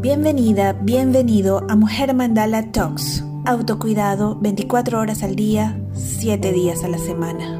Bienvenida, 0.00 0.74
bienvenido 0.74 1.66
a 1.68 1.74
Mujer 1.74 2.14
Mandala 2.14 2.70
Talks. 2.70 3.24
Autocuidado 3.44 4.36
24 4.36 5.00
horas 5.00 5.24
al 5.24 5.34
día, 5.34 5.76
7 5.92 6.52
días 6.52 6.84
a 6.84 6.88
la 6.88 6.98
semana. 6.98 7.58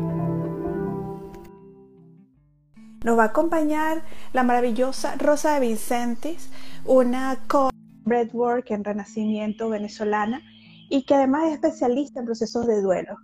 Nos 3.03 3.19
va 3.19 3.25
a 3.25 3.27
acompañar 3.27 4.05
la 4.33 4.45
maravillosa 4.45 5.17
Rosa 5.19 5.55
de 5.55 5.67
Vicentes, 5.67 6.49
una 6.85 7.43
co 7.49 7.71
breadwork 8.05 8.71
en 8.71 8.85
renacimiento 8.85 9.69
venezolana 9.69 10.41
y 10.89 11.03
que 11.07 11.17
además 11.17 11.49
es 11.49 11.55
especialista 11.55 12.21
en 12.21 12.27
procesos 12.27 12.69
de 12.69 12.81
duelo. 12.81 13.17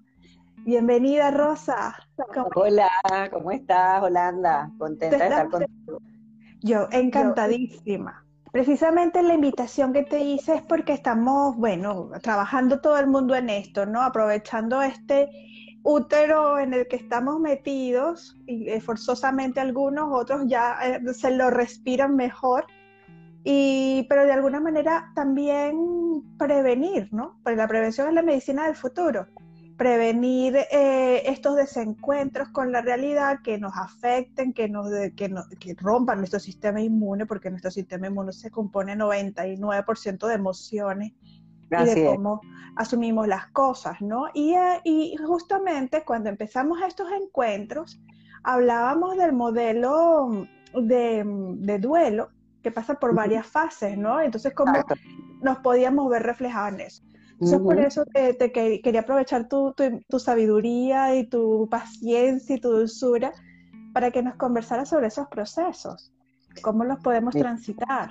Bienvenida, 0.64 1.30
Rosa. 1.30 1.94
Hola, 2.56 2.90
¿cómo 3.30 3.52
estás, 3.52 4.02
Holanda? 4.02 4.72
Contenta 4.76 5.18
de 5.18 5.24
estar 5.24 5.48
contigo. 5.50 6.00
Yo, 6.62 6.88
encantadísima. 6.90 8.23
Precisamente 8.54 9.20
la 9.24 9.34
invitación 9.34 9.92
que 9.92 10.04
te 10.04 10.20
hice 10.20 10.54
es 10.54 10.62
porque 10.62 10.92
estamos, 10.92 11.56
bueno, 11.56 12.10
trabajando 12.22 12.80
todo 12.80 12.96
el 12.98 13.08
mundo 13.08 13.34
en 13.34 13.50
esto, 13.50 13.84
¿no? 13.84 14.00
Aprovechando 14.00 14.80
este 14.80 15.28
útero 15.82 16.60
en 16.60 16.72
el 16.72 16.86
que 16.86 16.94
estamos 16.94 17.40
metidos, 17.40 18.38
y 18.46 18.70
forzosamente 18.78 19.58
algunos, 19.58 20.08
otros 20.12 20.42
ya 20.46 20.78
eh, 20.84 21.14
se 21.14 21.32
lo 21.32 21.50
respiran 21.50 22.14
mejor, 22.14 22.64
y, 23.42 24.06
pero 24.08 24.24
de 24.24 24.30
alguna 24.30 24.60
manera 24.60 25.10
también 25.16 26.22
prevenir, 26.38 27.08
¿no? 27.10 27.40
Porque 27.42 27.56
la 27.56 27.66
prevención 27.66 28.06
es 28.06 28.14
la 28.14 28.22
medicina 28.22 28.66
del 28.66 28.76
futuro 28.76 29.26
prevenir 29.76 30.56
eh, 30.70 31.22
estos 31.26 31.56
desencuentros 31.56 32.48
con 32.50 32.70
la 32.70 32.80
realidad 32.80 33.40
que 33.42 33.58
nos 33.58 33.72
afecten, 33.76 34.52
que, 34.52 34.68
nos, 34.68 34.88
que, 35.16 35.34
que 35.58 35.74
rompan 35.78 36.18
nuestro 36.18 36.38
sistema 36.38 36.80
inmune, 36.80 37.26
porque 37.26 37.50
nuestro 37.50 37.70
sistema 37.70 38.06
inmune 38.06 38.32
se 38.32 38.50
compone 38.50 38.96
99% 38.96 40.26
de 40.26 40.34
emociones 40.34 41.12
y 41.70 41.84
de 41.84 42.04
cómo 42.06 42.40
asumimos 42.76 43.26
las 43.26 43.48
cosas, 43.48 44.00
¿no? 44.00 44.26
Y, 44.32 44.54
eh, 44.54 44.80
y, 44.84 45.16
justamente 45.16 46.04
cuando 46.04 46.28
empezamos 46.28 46.80
estos 46.82 47.08
encuentros, 47.10 48.00
hablábamos 48.42 49.16
del 49.16 49.32
modelo 49.32 50.46
de, 50.74 51.24
de 51.58 51.78
duelo 51.78 52.28
que 52.62 52.70
pasa 52.70 52.94
por 52.94 53.14
varias 53.14 53.46
fases, 53.46 53.98
¿no? 53.98 54.20
Entonces, 54.20 54.54
¿cómo 54.54 54.72
nos 55.42 55.58
podíamos 55.58 56.08
ver 56.08 56.22
reflejados 56.22 56.74
en 56.74 56.80
eso? 56.80 57.02
Entonces, 57.34 57.60
por 57.60 57.80
eso 57.80 58.04
te, 58.06 58.52
quería 58.52 59.00
aprovechar 59.00 59.48
tu, 59.48 59.74
sabiduría 60.18 61.16
y 61.16 61.26
tu 61.26 61.68
paciencia 61.68 62.56
y 62.56 62.60
tu 62.60 62.70
dulzura 62.70 63.32
para 63.92 64.10
que 64.10 64.22
nos 64.22 64.36
conversaras 64.36 64.88
sobre 64.88 65.08
esos 65.08 65.26
procesos, 65.28 66.12
cómo 66.62 66.84
los 66.84 67.00
podemos 67.00 67.34
transitar. 67.34 68.10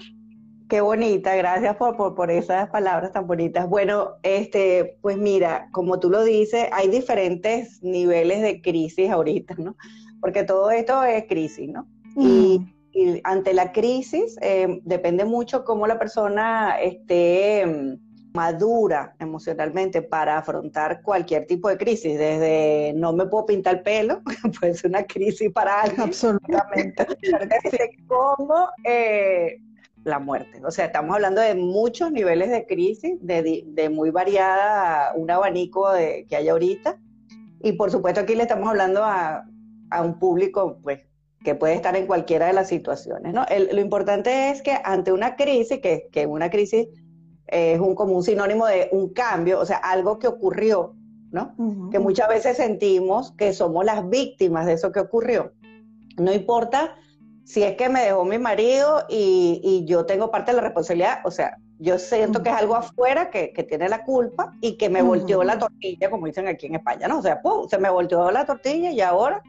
Qué 0.69 0.81
bonita, 0.81 1.35
gracias 1.35 1.75
por, 1.77 2.15
por, 2.15 2.31
esas 2.31 2.69
palabras 2.69 3.11
tan 3.11 3.27
bonitas. 3.27 3.69
Bueno, 3.69 4.13
este, 4.23 4.97
pues 5.01 5.17
mira, 5.17 5.67
como 5.71 5.99
tú 5.99 6.09
lo 6.09 6.23
dices, 6.23 6.67
hay 6.71 6.87
diferentes 6.87 7.81
niveles 7.83 8.41
de 8.41 8.61
crisis 8.61 9.09
ahorita, 9.09 9.55
¿no? 9.57 9.75
Porque 10.19 10.43
todo 10.43 10.71
esto 10.71 11.03
es 11.03 11.25
crisis, 11.27 11.69
¿no? 11.69 11.87
Y, 12.15 12.59
mm. 12.95 13.19
ante 13.23 13.53
la 13.53 13.71
crisis 13.71 14.37
eh, 14.41 14.81
depende 14.83 15.25
mucho 15.25 15.63
cómo 15.63 15.85
la 15.85 15.99
persona 15.99 16.77
esté 16.81 17.97
madura 18.33 19.15
emocionalmente 19.19 20.01
para 20.01 20.37
afrontar 20.37 21.01
cualquier 21.01 21.45
tipo 21.45 21.69
de 21.69 21.77
crisis, 21.77 22.17
desde 22.17 22.93
no 22.95 23.13
me 23.13 23.27
puedo 23.27 23.45
pintar 23.45 23.75
el 23.75 23.83
pelo, 23.83 24.21
puede 24.59 24.73
ser 24.73 24.89
una 24.89 25.03
crisis 25.03 25.51
para 25.51 25.81
alguien. 25.81 26.01
Absolutamente. 26.01 27.05
como 28.07 28.67
eh, 28.83 29.59
la 30.03 30.19
muerte. 30.19 30.61
O 30.65 30.71
sea, 30.71 30.85
estamos 30.85 31.15
hablando 31.15 31.41
de 31.41 31.55
muchos 31.55 32.11
niveles 32.11 32.49
de 32.49 32.65
crisis, 32.65 33.17
de, 33.21 33.89
muy 33.91 34.09
variada, 34.09 35.13
un 35.15 35.29
abanico 35.29 35.91
de, 35.91 36.25
que 36.27 36.35
hay 36.35 36.49
ahorita. 36.49 36.99
Y 37.61 37.73
por 37.73 37.91
supuesto 37.91 38.19
aquí 38.19 38.35
le 38.35 38.43
estamos 38.43 38.67
hablando 38.67 39.03
a, 39.03 39.45
un 40.03 40.17
público 40.17 40.79
pues, 40.81 41.01
que 41.43 41.53
puede 41.53 41.75
estar 41.75 41.95
en 41.95 42.07
cualquiera 42.07 42.47
de 42.47 42.53
las 42.53 42.67
situaciones. 42.67 43.31
¿no? 43.31 43.45
lo 43.71 43.79
importante 43.79 44.49
es 44.49 44.63
que 44.63 44.75
ante 44.83 45.11
una 45.11 45.35
crisis, 45.35 45.79
que, 45.81 46.09
que 46.11 46.25
una 46.25 46.49
crisis 46.49 46.87
es 47.47 47.79
un, 47.79 47.95
como 47.95 48.15
un 48.15 48.23
sinónimo 48.23 48.65
de 48.67 48.89
un 48.91 49.09
cambio, 49.13 49.59
o 49.59 49.65
sea, 49.65 49.77
algo 49.77 50.19
que 50.19 50.27
ocurrió, 50.27 50.95
¿no? 51.31 51.55
Que 51.91 51.99
muchas 51.99 52.29
veces 52.29 52.57
sentimos 52.57 53.31
que 53.33 53.53
somos 53.53 53.83
las 53.85 54.07
víctimas 54.09 54.65
de 54.65 54.73
eso 54.73 54.91
que 54.91 54.99
ocurrió. 54.99 55.51
No 56.17 56.31
importa 56.31 56.95
si 57.43 57.63
es 57.63 57.75
que 57.75 57.89
me 57.89 58.03
dejó 58.03 58.23
mi 58.23 58.37
marido 58.37 59.05
y, 59.09 59.83
yo 59.85 60.05
tengo 60.05 60.31
parte 60.31 60.51
de 60.51 60.57
la 60.57 60.63
responsabilidad, 60.63 61.19
o 61.25 61.31
sea, 61.31 61.57
yo 61.79 61.99
siento 61.99 62.41
que 62.41 62.49
es 62.49 62.55
algo 62.55 62.75
afuera 62.75 63.29
que, 63.29 63.51
tiene 63.67 63.89
la 63.89 64.05
culpa 64.05 64.53
y 64.61 64.77
que 64.77 64.89
me 64.89 65.01
volteó 65.01 65.43
la 65.43 65.59
tortilla, 65.59 66.09
como 66.09 66.27
dicen 66.27 66.47
aquí 66.47 66.67
en 66.67 66.75
España, 66.75 67.07
¿no? 67.07 67.19
O 67.19 67.21
sea, 67.21 67.41
se 67.69 67.77
me 67.77 67.89
volteó 67.89 68.31
la 68.31 68.45
tortilla 68.45 68.91
y 68.91 69.01
ahora, 69.01 69.41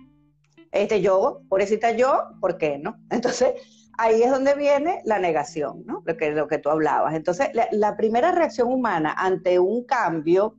este, 0.72 1.00
yo, 1.00 1.42
pobrecita 1.48 1.92
yo, 1.92 2.30
¿por 2.40 2.58
qué 2.58 2.78
no? 2.78 2.96
Entonces, 3.10 3.52
ahí 3.98 4.22
es 4.22 4.30
donde 4.30 4.54
viene 4.54 5.00
la 5.04 5.18
negación, 5.18 5.82
¿no? 5.86 6.02
Lo 6.04 6.16
que, 6.16 6.30
lo 6.32 6.48
que 6.48 6.58
tú 6.58 6.70
hablabas. 6.70 7.14
Entonces, 7.14 7.48
la, 7.72 7.96
primera 7.96 8.32
reacción 8.32 8.72
humana 8.72 9.14
ante 9.16 9.58
un 9.58 9.84
cambio, 9.84 10.56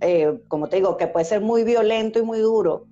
eh, 0.00 0.40
como 0.48 0.68
te 0.68 0.76
digo, 0.76 0.96
que 0.96 1.06
puede 1.06 1.24
ser 1.24 1.40
muy 1.40 1.64
violento 1.64 2.18
y 2.18 2.22
muy 2.22 2.38
duro, 2.38 2.86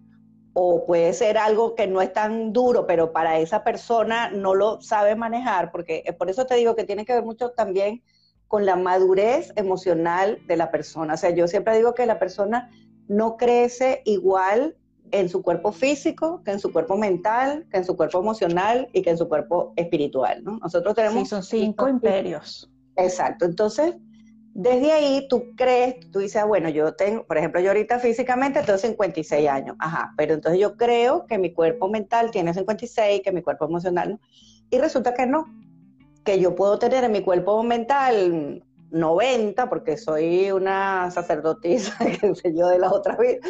o 0.53 0.85
puede 0.87 1.13
ser 1.13 1.39
algo 1.39 1.75
que 1.75 1.87
no 1.87 2.03
es 2.03 2.13
tan 2.13 2.53
duro, 2.53 2.87
pero 2.87 3.13
para 3.13 3.39
esa 3.39 3.63
persona 3.63 4.31
no 4.31 4.55
lo 4.55 4.81
sabe 4.81 5.15
manejar, 5.15 5.71
porque 5.71 6.03
por 6.19 6.31
eso 6.31 6.47
te 6.47 6.57
digo 6.57 6.75
que 6.75 6.85
tiene 6.85 7.05
que 7.05 7.15
ver 7.15 7.25
mucho 7.25 7.51
también 7.51 8.03
con 8.49 8.67
la 8.67 8.77
madurez 8.77 9.53
emocional 9.57 10.39
de 10.47 10.57
la 10.57 10.71
persona. 10.71 11.15
O 11.15 11.17
sea, 11.17 11.31
yo 11.31 11.47
siempre 11.47 11.77
digo 11.77 11.95
que 11.95 12.07
la 12.07 12.19
persona 12.19 12.71
no 13.07 13.37
crece 13.37 14.03
igual 14.05 14.77
en 15.11 15.29
su 15.29 15.43
cuerpo 15.43 15.73
físico, 15.73 16.43
que 16.45 16.53
en 16.53 16.61
su 16.61 16.73
cuerpo 16.73 16.97
mental, 16.97 17.67
que 17.71 17.79
en 17.79 17.85
su 17.85 17.97
cuerpo 17.97 18.21
emocional 18.21 18.89
y 18.93 19.03
que 19.03 19.11
en 19.11 19.19
su 19.19 19.29
cuerpo 19.29 19.73
espiritual, 19.77 20.43
¿no? 20.45 20.59
Nosotros 20.59 20.95
tenemos... 20.95 21.23
Sí, 21.23 21.27
son 21.27 21.43
cinco 21.43 21.89
imperios. 21.89 22.71
Exacto. 22.97 23.45
Entonces, 23.45 23.95
desde 24.55 24.93
ahí 24.93 25.27
tú 25.29 25.55
crees, 25.57 26.11
tú 26.11 26.19
dices, 26.19 26.43
ah, 26.43 26.45
bueno, 26.45 26.69
yo 26.69 26.95
tengo, 26.95 27.25
por 27.25 27.39
ejemplo, 27.39 27.61
yo 27.61 27.69
ahorita 27.69 28.01
físicamente 28.01 28.61
tengo 28.63 28.79
56 28.79 29.49
años, 29.49 29.77
ajá, 29.79 30.13
pero 30.17 30.35
entonces 30.35 30.61
yo 30.61 30.77
creo 30.77 31.27
que 31.27 31.39
mi 31.39 31.53
cuerpo 31.53 31.89
mental 31.89 32.33
tiene 32.33 32.53
56, 32.53 33.21
que 33.23 33.33
mi 33.33 33.43
cuerpo 33.43 33.67
emocional 33.67 34.11
no. 34.11 34.21
Y 34.71 34.79
resulta 34.79 35.15
que 35.15 35.27
no, 35.27 35.47
que 36.25 36.41
yo 36.41 36.55
puedo 36.55 36.79
tener 36.79 37.05
en 37.05 37.13
mi 37.13 37.23
cuerpo 37.23 37.63
mental 37.63 38.65
90, 38.91 39.69
porque 39.69 39.97
soy 39.97 40.51
una 40.51 41.11
sacerdotisa, 41.11 41.97
que 42.21 42.35
sé 42.35 42.55
yo, 42.55 42.69
de 42.69 42.79
las 42.79 42.93
otras 42.93 43.19
vidas, 43.19 43.41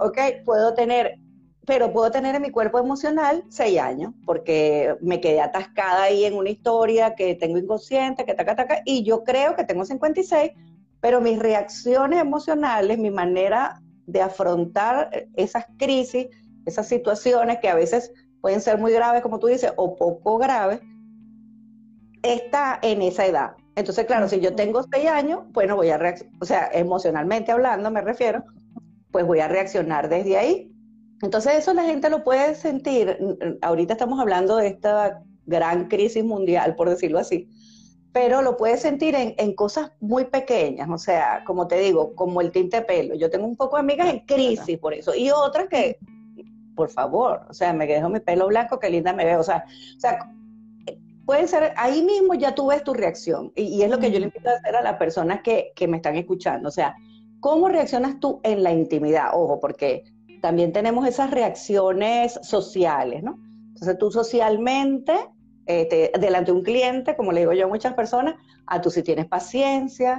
ok, 0.00 0.18
puedo 0.44 0.74
tener, 0.74 1.18
pero 1.66 1.92
puedo 1.92 2.10
tener 2.10 2.34
en 2.34 2.42
mi 2.42 2.50
cuerpo 2.50 2.78
emocional 2.78 3.44
6 3.48 3.78
años, 3.80 4.14
porque 4.24 4.96
me 5.00 5.20
quedé 5.20 5.40
atascada 5.40 6.04
ahí 6.04 6.24
en 6.24 6.34
una 6.34 6.50
historia 6.50 7.14
que 7.14 7.34
tengo 7.34 7.58
inconsciente, 7.58 8.24
que 8.24 8.34
taca, 8.34 8.54
taca, 8.54 8.82
y 8.84 9.02
yo 9.02 9.24
creo 9.24 9.56
que 9.56 9.64
tengo 9.64 9.84
56, 9.84 10.52
pero 11.00 11.20
mis 11.20 11.38
reacciones 11.38 12.20
emocionales, 12.20 12.98
mi 12.98 13.10
manera 13.10 13.80
de 14.06 14.22
afrontar 14.22 15.28
esas 15.34 15.66
crisis, 15.78 16.28
esas 16.64 16.88
situaciones 16.88 17.58
que 17.58 17.68
a 17.68 17.74
veces 17.74 18.12
pueden 18.40 18.60
ser 18.60 18.78
muy 18.78 18.92
graves, 18.92 19.22
como 19.22 19.38
tú 19.38 19.48
dices, 19.48 19.72
o 19.76 19.96
poco 19.96 20.38
graves, 20.38 20.80
está 22.22 22.78
en 22.82 23.02
esa 23.02 23.26
edad. 23.26 23.56
Entonces, 23.76 24.06
claro, 24.06 24.28
si 24.28 24.40
yo 24.40 24.54
tengo 24.54 24.82
seis 24.90 25.08
años, 25.08 25.40
bueno, 25.52 25.76
voy 25.76 25.90
a 25.90 25.98
reaccionar, 25.98 26.34
o 26.40 26.46
sea, 26.46 26.70
emocionalmente 26.72 27.52
hablando 27.52 27.90
me 27.90 28.00
refiero, 28.00 28.42
pues 29.12 29.26
voy 29.26 29.40
a 29.40 29.48
reaccionar 29.48 30.08
desde 30.08 30.38
ahí. 30.38 30.72
Entonces, 31.22 31.54
eso 31.56 31.74
la 31.74 31.84
gente 31.84 32.08
lo 32.08 32.24
puede 32.24 32.54
sentir. 32.54 33.18
Ahorita 33.60 33.92
estamos 33.92 34.18
hablando 34.18 34.56
de 34.56 34.68
esta 34.68 35.22
gran 35.44 35.88
crisis 35.88 36.24
mundial, 36.24 36.74
por 36.74 36.88
decirlo 36.88 37.18
así, 37.18 37.48
pero 38.12 38.40
lo 38.40 38.56
puedes 38.56 38.80
sentir 38.80 39.14
en, 39.14 39.54
cosas 39.54 39.92
muy 40.00 40.24
pequeñas, 40.24 40.88
o 40.88 40.96
sea, 40.96 41.42
como 41.46 41.68
te 41.68 41.78
digo, 41.78 42.14
como 42.14 42.40
el 42.40 42.50
tinte 42.50 42.78
de 42.78 42.82
pelo. 42.82 43.14
Yo 43.14 43.28
tengo 43.28 43.46
un 43.46 43.56
poco 43.56 43.76
de 43.76 43.80
amigas 43.80 44.08
en 44.08 44.20
crisis 44.20 44.78
por 44.78 44.94
eso, 44.94 45.14
y 45.14 45.30
otras 45.30 45.68
que, 45.68 45.98
por 46.74 46.88
favor, 46.88 47.42
o 47.50 47.52
sea, 47.52 47.74
me 47.74 47.86
dejo 47.86 48.08
mi 48.08 48.20
pelo 48.20 48.46
blanco, 48.48 48.78
qué 48.78 48.88
linda 48.88 49.12
me 49.12 49.26
veo, 49.26 49.40
o 49.40 49.44
sea, 49.44 49.66
o 49.96 50.00
sea 50.00 50.18
puede 51.26 51.46
ser, 51.48 51.74
ahí 51.76 52.02
mismo 52.02 52.34
ya 52.34 52.54
tú 52.54 52.68
ves 52.68 52.82
tu 52.84 52.94
reacción. 52.94 53.52
Y, 53.54 53.82
es 53.82 53.90
lo 53.90 53.98
que 53.98 54.10
yo 54.10 54.18
le 54.18 54.26
invito 54.26 54.48
a 54.48 54.52
hacer 54.52 54.76
a 54.76 54.82
las 54.82 54.96
personas 54.96 55.42
que, 55.42 55.72
que, 55.74 55.88
me 55.88 55.98
están 55.98 56.16
escuchando. 56.16 56.68
O 56.68 56.72
sea, 56.72 56.94
¿cómo 57.40 57.68
reaccionas 57.68 58.20
tú 58.20 58.40
en 58.44 58.62
la 58.62 58.72
intimidad? 58.72 59.30
Ojo, 59.34 59.60
porque 59.60 60.04
también 60.40 60.72
tenemos 60.72 61.06
esas 61.06 61.30
reacciones 61.30 62.38
sociales, 62.42 63.22
¿no? 63.22 63.38
Entonces 63.68 63.98
tú 63.98 64.10
socialmente, 64.10 65.12
este, 65.66 66.12
delante 66.18 66.52
de 66.52 66.56
un 66.56 66.62
cliente, 66.64 67.16
como 67.16 67.32
le 67.32 67.40
digo 67.40 67.52
yo 67.52 67.66
a 67.66 67.68
muchas 67.68 67.94
personas, 67.94 68.36
a 68.66 68.80
tú 68.80 68.90
si 68.90 69.02
tienes 69.02 69.26
paciencia, 69.26 70.18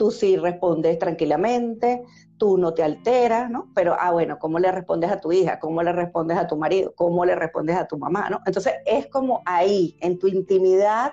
tú 0.00 0.10
sí 0.10 0.38
respondes 0.38 0.98
tranquilamente, 0.98 2.02
tú 2.38 2.56
no 2.56 2.72
te 2.72 2.82
alteras, 2.82 3.50
¿no? 3.50 3.70
Pero, 3.74 3.94
ah, 4.00 4.12
bueno, 4.12 4.38
¿cómo 4.38 4.58
le 4.58 4.72
respondes 4.72 5.10
a 5.10 5.20
tu 5.20 5.30
hija? 5.30 5.60
¿Cómo 5.60 5.82
le 5.82 5.92
respondes 5.92 6.38
a 6.38 6.46
tu 6.46 6.56
marido? 6.56 6.94
¿Cómo 6.96 7.26
le 7.26 7.34
respondes 7.34 7.76
a 7.76 7.86
tu 7.86 7.98
mamá? 7.98 8.30
¿no? 8.30 8.40
Entonces, 8.46 8.76
es 8.86 9.08
como 9.08 9.42
ahí, 9.44 9.98
en 10.00 10.18
tu 10.18 10.26
intimidad, 10.26 11.12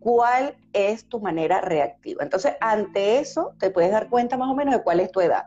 cuál 0.00 0.54
es 0.74 1.08
tu 1.08 1.18
manera 1.18 1.62
reactiva. 1.62 2.22
Entonces, 2.22 2.52
ante 2.60 3.20
eso, 3.20 3.54
te 3.58 3.70
puedes 3.70 3.90
dar 3.90 4.10
cuenta 4.10 4.36
más 4.36 4.50
o 4.50 4.54
menos 4.54 4.74
de 4.74 4.82
cuál 4.82 5.00
es 5.00 5.10
tu 5.10 5.22
edad 5.22 5.44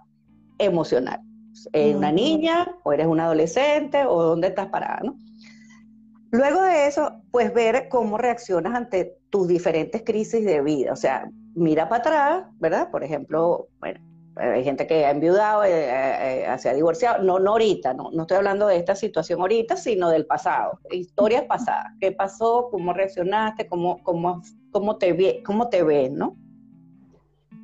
emocional. 0.58 1.22
¿Eres 1.74 1.96
una 1.96 2.12
niña 2.12 2.76
o 2.82 2.92
eres 2.92 3.06
un 3.06 3.20
adolescente 3.20 4.04
o 4.04 4.24
dónde 4.24 4.48
estás 4.48 4.70
parada, 4.70 5.02
¿no? 5.04 5.16
Luego 6.32 6.64
de 6.64 6.88
eso, 6.88 7.22
pues 7.30 7.54
ver 7.54 7.88
cómo 7.88 8.18
reaccionas 8.18 8.74
ante 8.74 9.20
tus 9.30 9.48
diferentes 9.48 10.02
crisis 10.04 10.44
de 10.44 10.64
vida. 10.64 10.92
O 10.92 10.96
sea, 10.96 11.30
mira 11.56 11.90
para 11.90 12.00
atrás, 12.00 12.46
¿verdad? 12.60 12.92
Por 12.92 13.04
ejemplo, 13.04 13.68
bueno, 13.80 14.00
hay 14.36 14.64
gente 14.64 14.88
que 14.88 15.06
ha 15.06 15.12
enviudado, 15.12 15.64
eh, 15.64 15.70
eh, 15.72 16.46
eh, 16.48 16.58
se 16.58 16.70
ha 16.70 16.74
divorciado, 16.74 17.24
no, 17.24 17.40
no 17.40 17.52
ahorita, 17.52 17.94
no, 17.94 18.10
no 18.12 18.24
estoy 18.24 18.38
hablando 18.38 18.68
de 18.68 18.78
esta 18.78 18.96
situación 18.96 19.40
ahorita, 19.42 19.78
sino 19.78 20.10
del 20.10 20.26
pasado, 20.26 20.80
historias 20.90 21.44
pasadas, 21.44 21.94
qué 22.00 22.12
pasó, 22.12 22.70
cómo 22.72 22.94
reaccionaste, 22.94 23.68
cómo, 23.68 24.02
cómo, 24.04 24.42
cómo, 24.72 24.98
te, 24.98 25.44
cómo 25.44 25.70
te 25.70 25.84
ves, 25.84 26.12
¿no? 26.12 26.36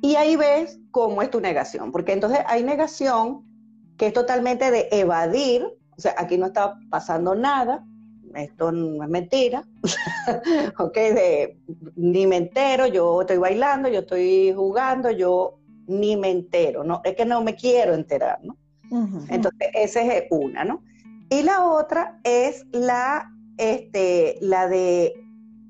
Y 0.00 0.14
ahí 0.14 0.36
ves 0.36 0.78
cómo 0.92 1.22
es 1.22 1.30
tu 1.30 1.40
negación, 1.40 1.92
porque 1.92 2.12
entonces 2.12 2.40
hay 2.46 2.62
negación 2.62 3.44
que 3.98 4.06
es 4.06 4.12
totalmente 4.12 4.70
de 4.70 4.88
evadir, 4.92 5.66
o 5.96 6.00
sea, 6.00 6.14
aquí 6.16 6.38
no 6.38 6.46
está 6.46 6.78
pasando 6.88 7.34
nada, 7.34 7.84
esto 8.34 8.72
no 8.72 9.02
es 9.02 9.10
mentira, 9.10 9.64
ok, 10.78 10.94
de, 10.94 11.58
ni 11.96 12.26
me 12.26 12.36
entero, 12.36 12.86
yo 12.86 13.22
estoy 13.22 13.38
bailando, 13.38 13.88
yo 13.88 14.00
estoy 14.00 14.52
jugando, 14.54 15.10
yo 15.10 15.58
ni 15.86 16.16
me 16.16 16.30
entero, 16.30 16.84
¿no? 16.84 17.00
Es 17.04 17.16
que 17.16 17.24
no 17.24 17.42
me 17.42 17.54
quiero 17.54 17.94
enterar, 17.94 18.38
¿no? 18.42 18.56
Entonces, 19.28 19.68
esa 19.74 20.02
es 20.02 20.24
una, 20.30 20.64
¿no? 20.64 20.82
Y 21.28 21.42
la 21.42 21.64
otra 21.64 22.18
es 22.24 22.66
la, 22.72 23.32
este, 23.56 24.36
la 24.40 24.66
de 24.66 25.14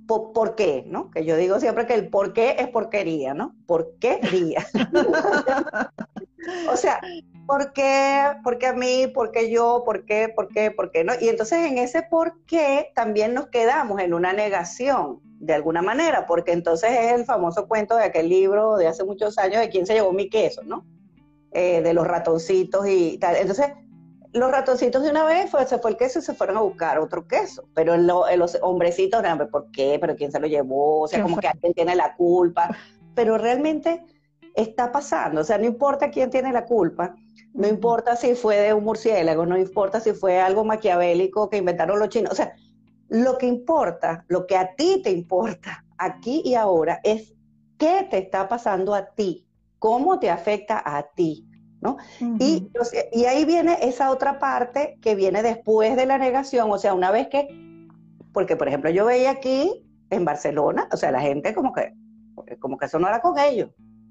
por, 0.07 0.57
qué, 0.57 0.85
¿no? 0.87 1.11
Que 1.11 1.25
yo 1.25 1.37
digo 1.37 1.61
siempre 1.61 1.87
que 1.87 1.95
el 1.95 2.09
por 2.09 2.33
qué 2.33 2.57
es 2.59 2.69
porquería, 2.69 3.35
¿no? 3.35 3.55
Porquería. 3.67 4.67
o 6.73 6.77
sea, 6.77 7.01
¿por 7.51 7.73
qué? 7.73 8.27
¿Por 8.45 8.59
qué 8.59 8.67
a 8.69 8.73
mí? 8.73 9.09
¿Por 9.13 9.33
qué 9.33 9.51
yo? 9.51 9.83
¿Por 9.85 10.05
qué? 10.05 10.29
¿Por 10.29 10.47
qué? 10.47 10.71
¿Por 10.71 10.93
qué? 10.93 11.03
¿No? 11.03 11.15
Y 11.21 11.29
entonces 11.29 11.67
en 11.67 11.79
ese 11.79 12.05
por 12.05 12.45
qué 12.45 12.93
también 12.95 13.35
nos 13.35 13.49
quedamos 13.49 14.01
en 14.01 14.15
una 14.15 14.33
negación, 14.33 15.19
de 15.41 15.55
alguna 15.55 15.83
manera, 15.83 16.27
porque 16.29 16.53
entonces 16.53 16.93
es 16.93 17.13
el 17.13 17.25
famoso 17.25 17.67
cuento 17.67 17.97
de 17.97 18.05
aquel 18.05 18.29
libro 18.29 18.77
de 18.77 18.87
hace 18.87 19.03
muchos 19.03 19.37
años 19.37 19.61
de 19.61 19.69
quién 19.69 19.85
se 19.85 19.95
llevó 19.95 20.13
mi 20.13 20.29
queso, 20.31 20.63
¿no? 20.63 20.87
Eh, 21.51 21.83
de 21.83 21.93
los 21.93 22.07
ratoncitos 22.07 22.87
y 22.87 23.19
tal. 23.19 23.35
Entonces, 23.35 23.67
los 24.33 24.49
ratoncitos 24.49 25.03
de 25.03 25.11
una 25.11 25.25
vez 25.25 25.51
se 25.67 25.79
fue 25.79 25.91
el 25.91 25.97
queso 25.97 26.21
y 26.21 26.23
se 26.23 26.35
fueron 26.35 26.57
a 26.57 26.61
buscar 26.61 27.01
otro 27.01 27.27
queso. 27.27 27.65
Pero 27.75 27.97
los 27.97 28.59
hombrecitos, 28.63 29.25
¿por 29.51 29.73
qué? 29.73 29.99
¿Pero 30.01 30.15
quién 30.15 30.31
se 30.31 30.39
lo 30.39 30.47
llevó? 30.47 31.01
O 31.01 31.09
sea, 31.09 31.21
como 31.21 31.39
que 31.39 31.49
alguien 31.49 31.75
tiene 31.75 31.97
la 31.97 32.15
culpa. 32.15 32.71
Pero 33.17 33.39
realmente 33.39 34.05
está 34.55 34.93
pasando. 34.93 35.41
O 35.41 35.45
sea, 35.45 35.59
no 35.59 35.65
importa 35.65 36.11
quién 36.11 36.31
tiene 36.31 36.53
la 36.53 36.65
culpa, 36.65 37.17
no 37.53 37.69
importa 37.69 38.17
si 38.17 38.35
fue 38.35 38.57
de 38.57 38.75
un 38.75 38.85
murciélago, 38.85 39.45
no 39.47 39.59
importa 39.59 40.01
si 40.01 40.13
fue 40.13 40.41
algo 40.41 40.65
maquiavélico 40.65 41.51
que 41.51 41.59
inventaron 41.59 41.99
los 41.99 42.09
chinos. 42.09 42.33
O 42.33 42.35
sea, 42.35 42.55
lo 43.09 43.39
que 43.39 43.47
importa, 43.47 44.25
lo 44.29 44.47
que 44.47 44.57
a 44.57 44.75
ti 44.77 45.01
te 45.03 45.11
importa 45.11 45.85
aquí 45.99 46.43
y 46.45 46.55
ahora 46.55 47.01
es 47.03 47.35
qué 47.77 48.07
te 48.11 48.19
está 48.19 48.49
pasando 48.49 48.95
a 48.95 49.07
ti, 49.07 49.47
cómo 49.79 50.19
te 50.19 50.31
afecta 50.31 50.83
a 50.85 51.11
ti. 51.15 51.47
¿no? 51.81 51.97
y, 52.39 52.69
y 53.11 53.25
ahí 53.25 53.47
viene 53.47 53.79
esa 53.81 54.11
otra 54.11 54.39
parte 54.39 54.99
que 55.01 55.15
viene 55.15 55.43
después 55.43 55.97
de 55.97 56.05
la 56.05 56.19
negación, 56.19 56.71
o 56.71 56.77
sea, 56.77 56.93
una 56.93 57.11
vez 57.11 57.29
que, 57.29 57.49
porque 58.35 58.55
por 58.55 58.69
ejemplo 58.69 58.91
yo 58.91 59.07
veía 59.07 59.31
aquí 59.31 59.87
en 60.11 60.27
Barcelona, 60.27 60.89
o 60.93 60.99
sea, 60.99 61.11
la 61.11 61.23
gente 61.23 61.55
como 61.55 61.73
que, 61.73 61.95
como 62.59 62.77
que 62.77 62.85
eso 62.85 62.99
no 62.99 63.09
era 63.09 63.23
con 63.23 63.39
ellos, 63.39 63.71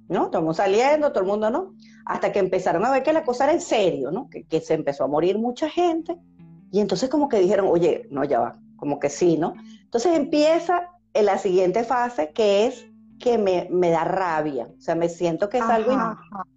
¿no? 0.10 0.26
Estamos 0.26 0.58
saliendo, 0.58 1.12
todo 1.12 1.24
el 1.24 1.30
mundo, 1.30 1.50
¿no? 1.50 1.74
Hasta 2.06 2.32
que 2.32 2.40
empezaron 2.40 2.86
a 2.86 2.92
ver 2.92 3.04
que 3.04 3.14
la 3.14 3.24
cosa 3.24 3.46
era 3.46 3.54
en 3.54 3.62
serio, 3.62 4.12
¿no? 4.12 4.30
Que, 4.30 4.44
que 4.44 4.60
se 4.60 4.74
empezó 4.74 5.06
a 5.06 5.08
morir 5.08 5.38
mucha 5.38 5.70
gente, 5.70 6.18
y 6.72 6.82
entonces 6.82 7.10
como 7.10 7.30
que 7.30 7.40
dijeron, 7.40 7.68
oye, 7.70 8.08
no, 8.12 8.24
ya 8.24 8.40
va, 8.40 8.60
como 8.76 9.00
que 9.00 9.10
sí, 9.10 9.38
¿no? 9.38 9.54
Entonces 9.84 10.16
empieza 10.16 10.90
en 11.14 11.26
la 11.26 11.38
siguiente 11.38 11.84
fase 11.84 12.32
que 12.32 12.68
es 12.68 12.86
que 13.20 13.38
me, 13.38 13.68
me 13.70 13.90
da 13.90 14.06
rabia, 14.06 14.70
o 14.78 14.82
sea, 14.82 14.96
me 14.96 15.10
siento 15.10 15.50
que 15.50 15.58
es 15.58 15.64
algo 15.64 15.92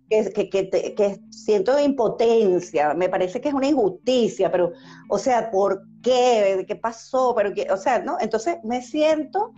que, 0.08 0.48
que, 0.48 0.70
que, 0.70 1.20
siento 1.30 1.78
impotencia, 1.80 2.94
me 2.94 3.08
parece 3.08 3.40
que 3.40 3.48
es 3.48 3.54
una 3.54 3.66
injusticia, 3.66 4.50
pero, 4.52 4.72
o 5.08 5.18
sea, 5.18 5.50
¿por 5.50 5.82
qué? 6.02 6.64
¿Qué 6.68 6.76
pasó? 6.76 7.34
Pero 7.34 7.52
que, 7.52 7.68
o 7.70 7.76
sea, 7.76 7.98
¿no? 8.00 8.16
Entonces 8.20 8.58
me 8.62 8.80
siento 8.80 9.52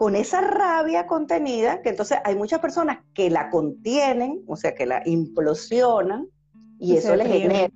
con 0.00 0.16
esa 0.16 0.40
rabia 0.40 1.06
contenida, 1.06 1.82
que 1.82 1.90
entonces 1.90 2.16
hay 2.24 2.34
muchas 2.34 2.60
personas 2.60 3.00
que 3.12 3.28
la 3.28 3.50
contienen, 3.50 4.42
o 4.46 4.56
sea, 4.56 4.74
que 4.74 4.86
la 4.86 5.02
implosionan, 5.04 6.26
y, 6.78 6.96
eso 6.96 7.14
les 7.14 7.28
genera 7.28 7.68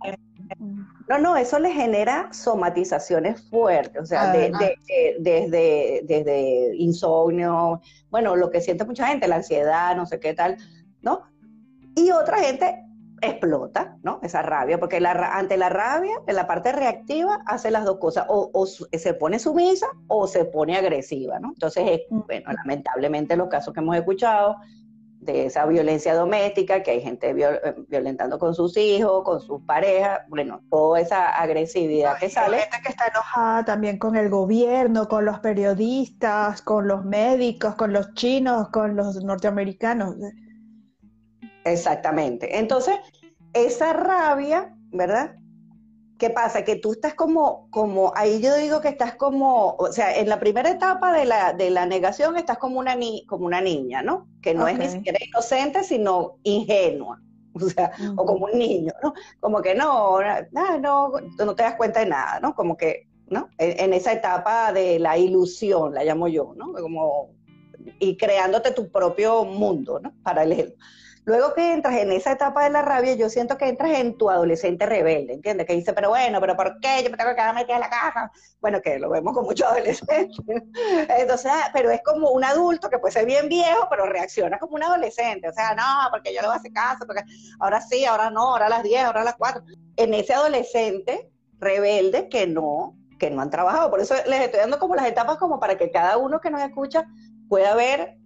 no, 1.06 1.18
no, 1.18 1.36
eso 1.36 1.58
le 1.58 1.70
genera 1.70 2.32
somatizaciones 2.32 3.46
fuertes, 3.50 4.00
o 4.00 4.06
sea, 4.06 4.32
desde, 4.32 6.00
desde 6.02 6.74
insomnio, 6.76 7.82
bueno, 8.08 8.36
lo 8.36 8.50
que 8.50 8.62
siente 8.62 8.86
mucha 8.86 9.08
gente, 9.08 9.28
la 9.28 9.36
ansiedad, 9.36 9.94
no 9.94 10.06
sé 10.06 10.18
qué 10.18 10.32
tal, 10.32 10.56
¿no? 11.02 11.24
Y 11.94 12.10
otra 12.10 12.38
gente 12.38 12.83
explota, 13.20 13.96
¿no? 14.02 14.20
Esa 14.22 14.42
rabia, 14.42 14.78
porque 14.78 15.00
la, 15.00 15.12
ante 15.36 15.56
la 15.56 15.68
rabia, 15.68 16.14
en 16.26 16.36
la 16.36 16.46
parte 16.46 16.72
reactiva, 16.72 17.42
hace 17.46 17.70
las 17.70 17.84
dos 17.84 17.98
cosas, 17.98 18.26
o, 18.28 18.50
o, 18.52 18.66
se 18.66 19.14
pone 19.14 19.38
sumisa 19.38 19.86
o 20.08 20.26
se 20.26 20.44
pone 20.44 20.76
agresiva, 20.76 21.38
¿no? 21.38 21.48
Entonces, 21.48 22.02
bueno, 22.10 22.52
lamentablemente 22.52 23.36
los 23.36 23.48
casos 23.48 23.72
que 23.72 23.80
hemos 23.80 23.96
escuchado, 23.96 24.56
de 25.24 25.46
esa 25.46 25.64
violencia 25.66 26.14
doméstica, 26.14 26.82
que 26.82 26.92
hay 26.92 27.00
gente 27.00 27.30
eh, 27.30 27.74
violentando 27.88 28.38
con 28.38 28.54
sus 28.54 28.76
hijos, 28.76 29.24
con 29.24 29.40
sus 29.40 29.62
parejas, 29.62 30.20
bueno, 30.28 30.60
toda 30.70 31.00
esa 31.00 31.30
agresividad 31.30 32.18
que 32.18 32.28
sale. 32.28 32.56
Hay 32.56 32.62
gente 32.62 32.78
que 32.82 32.88
está 32.90 33.06
enojada 33.06 33.64
también 33.64 33.98
con 33.98 34.16
el 34.16 34.28
gobierno, 34.28 35.08
con 35.08 35.24
los 35.24 35.38
periodistas, 35.40 36.60
con 36.62 36.86
los 36.88 37.04
médicos, 37.04 37.74
con 37.74 37.92
los 37.92 38.12
chinos, 38.14 38.68
con 38.68 38.96
los 38.96 39.22
norteamericanos. 39.24 40.14
Exactamente. 41.64 42.58
Entonces, 42.58 42.94
esa 43.52 43.92
rabia, 43.92 44.74
¿verdad? 44.90 45.36
¿Qué 46.18 46.30
pasa? 46.30 46.62
Que 46.64 46.76
tú 46.76 46.92
estás 46.92 47.14
como, 47.14 47.68
como, 47.70 48.12
ahí 48.14 48.40
yo 48.40 48.54
digo 48.56 48.80
que 48.80 48.88
estás 48.88 49.16
como, 49.16 49.74
o 49.76 49.92
sea, 49.92 50.16
en 50.16 50.28
la 50.28 50.38
primera 50.38 50.70
etapa 50.70 51.12
de 51.12 51.24
la, 51.24 51.52
de 51.52 51.70
la 51.70 51.86
negación 51.86 52.36
estás 52.36 52.58
como 52.58 52.78
una, 52.78 52.94
ni, 52.94 53.26
como 53.26 53.46
una 53.46 53.60
niña, 53.60 54.02
¿no? 54.02 54.28
Que 54.40 54.54
no 54.54 54.68
es 54.68 54.78
ni 54.78 54.88
siquiera 54.88 55.18
inocente, 55.26 55.82
sino 55.82 56.38
ingenua, 56.44 57.20
o 57.54 57.60
sea, 57.60 57.90
o 58.16 58.24
como 58.24 58.46
un 58.46 58.58
niño, 58.58 58.92
¿no? 59.02 59.12
Como 59.40 59.60
que 59.60 59.74
no, 59.74 60.20
no, 60.52 60.78
no, 60.78 61.12
no 61.44 61.54
te 61.54 61.62
das 61.62 61.74
cuenta 61.74 62.00
de 62.00 62.06
nada, 62.06 62.38
¿no? 62.40 62.54
Como 62.54 62.76
que, 62.76 63.08
¿no? 63.28 63.48
En, 63.58 63.80
en 63.80 63.92
esa 63.92 64.12
etapa 64.12 64.72
de 64.72 65.00
la 65.00 65.18
ilusión, 65.18 65.94
la 65.94 66.04
llamo 66.04 66.28
yo, 66.28 66.52
¿no? 66.56 66.72
Como, 66.72 67.30
y 67.98 68.16
creándote 68.16 68.70
tu 68.70 68.88
propio 68.90 69.44
mundo, 69.44 69.98
¿no? 70.00 70.12
Paralelo. 70.22 70.74
Luego 71.26 71.54
que 71.54 71.72
entras 71.72 71.96
en 71.96 72.12
esa 72.12 72.32
etapa 72.32 72.64
de 72.64 72.70
la 72.70 72.82
rabia, 72.82 73.14
yo 73.14 73.30
siento 73.30 73.56
que 73.56 73.66
entras 73.66 73.92
en 73.92 74.18
tu 74.18 74.28
adolescente 74.28 74.84
rebelde, 74.84 75.34
¿entiendes? 75.34 75.66
Que 75.66 75.74
dice, 75.74 75.94
pero 75.94 76.10
bueno, 76.10 76.38
pero 76.38 76.54
¿por 76.54 76.78
qué 76.80 77.02
yo 77.02 77.10
me 77.10 77.16
tengo 77.16 77.30
que 77.30 77.36
quedar 77.36 77.54
metida 77.54 77.76
en 77.76 77.80
la 77.80 77.88
casa? 77.88 78.30
Bueno, 78.60 78.82
que 78.82 78.98
lo 78.98 79.08
vemos 79.08 79.32
con 79.32 79.44
muchos 79.44 79.66
adolescentes. 79.70 80.36
Entonces, 81.08 81.50
ah, 81.50 81.70
pero 81.72 81.90
es 81.90 82.02
como 82.02 82.30
un 82.30 82.44
adulto 82.44 82.90
que 82.90 82.98
puede 82.98 83.12
ser 83.12 83.24
bien 83.24 83.48
viejo, 83.48 83.86
pero 83.88 84.04
reacciona 84.04 84.58
como 84.58 84.74
un 84.74 84.82
adolescente. 84.82 85.48
O 85.48 85.52
sea, 85.52 85.74
no, 85.74 86.10
porque 86.10 86.34
yo 86.34 86.42
le 86.42 86.48
voy 86.48 86.56
a 86.56 86.58
hacer 86.58 86.72
caso, 86.72 87.06
porque 87.06 87.22
ahora 87.58 87.80
sí, 87.80 88.04
ahora 88.04 88.30
no, 88.30 88.52
ahora 88.52 88.66
a 88.66 88.70
las 88.70 88.82
10, 88.82 89.04
ahora 89.04 89.22
a 89.22 89.24
las 89.24 89.36
4. 89.36 89.62
En 89.96 90.12
ese 90.12 90.34
adolescente 90.34 91.30
rebelde 91.58 92.28
que 92.28 92.46
no, 92.46 92.98
que 93.18 93.30
no 93.30 93.40
han 93.40 93.48
trabajado. 93.48 93.88
Por 93.90 94.00
eso 94.00 94.14
les 94.26 94.42
estoy 94.42 94.60
dando 94.60 94.78
como 94.78 94.94
las 94.94 95.06
etapas 95.06 95.38
como 95.38 95.58
para 95.58 95.78
que 95.78 95.90
cada 95.90 96.18
uno 96.18 96.40
que 96.40 96.50
nos 96.50 96.60
escucha 96.60 97.06
pueda 97.48 97.74
ver 97.74 98.18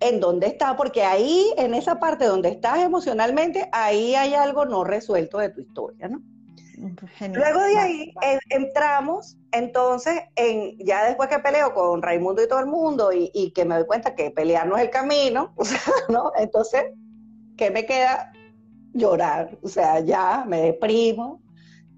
en 0.00 0.20
dónde 0.20 0.46
está, 0.46 0.76
porque 0.76 1.02
ahí, 1.02 1.52
en 1.56 1.74
esa 1.74 1.98
parte 1.98 2.26
donde 2.26 2.50
estás 2.50 2.78
emocionalmente, 2.78 3.68
ahí 3.72 4.14
hay 4.14 4.34
algo 4.34 4.64
no 4.66 4.84
resuelto 4.84 5.38
de 5.38 5.50
tu 5.50 5.60
historia, 5.60 6.08
¿no? 6.08 6.22
Luego 7.32 7.60
de 7.60 7.78
ahí 7.78 8.14
entramos, 8.50 9.38
entonces, 9.50 10.20
en 10.36 10.76
ya 10.78 11.06
después 11.06 11.28
que 11.30 11.38
peleo 11.38 11.72
con 11.72 12.02
Raimundo 12.02 12.42
y 12.42 12.48
todo 12.48 12.60
el 12.60 12.66
mundo 12.66 13.10
y, 13.12 13.50
que 13.52 13.64
me 13.64 13.76
doy 13.76 13.86
cuenta 13.86 14.14
que 14.14 14.30
pelear 14.30 14.66
no 14.66 14.76
es 14.76 14.82
el 14.82 14.90
camino, 14.90 15.54
¿no? 16.10 16.32
Entonces, 16.36 16.84
¿qué 17.56 17.70
me 17.70 17.86
queda? 17.86 18.32
Llorar, 18.92 19.58
o 19.62 19.68
sea, 19.68 20.00
ya 20.00 20.44
me 20.46 20.60
deprimo, 20.60 21.42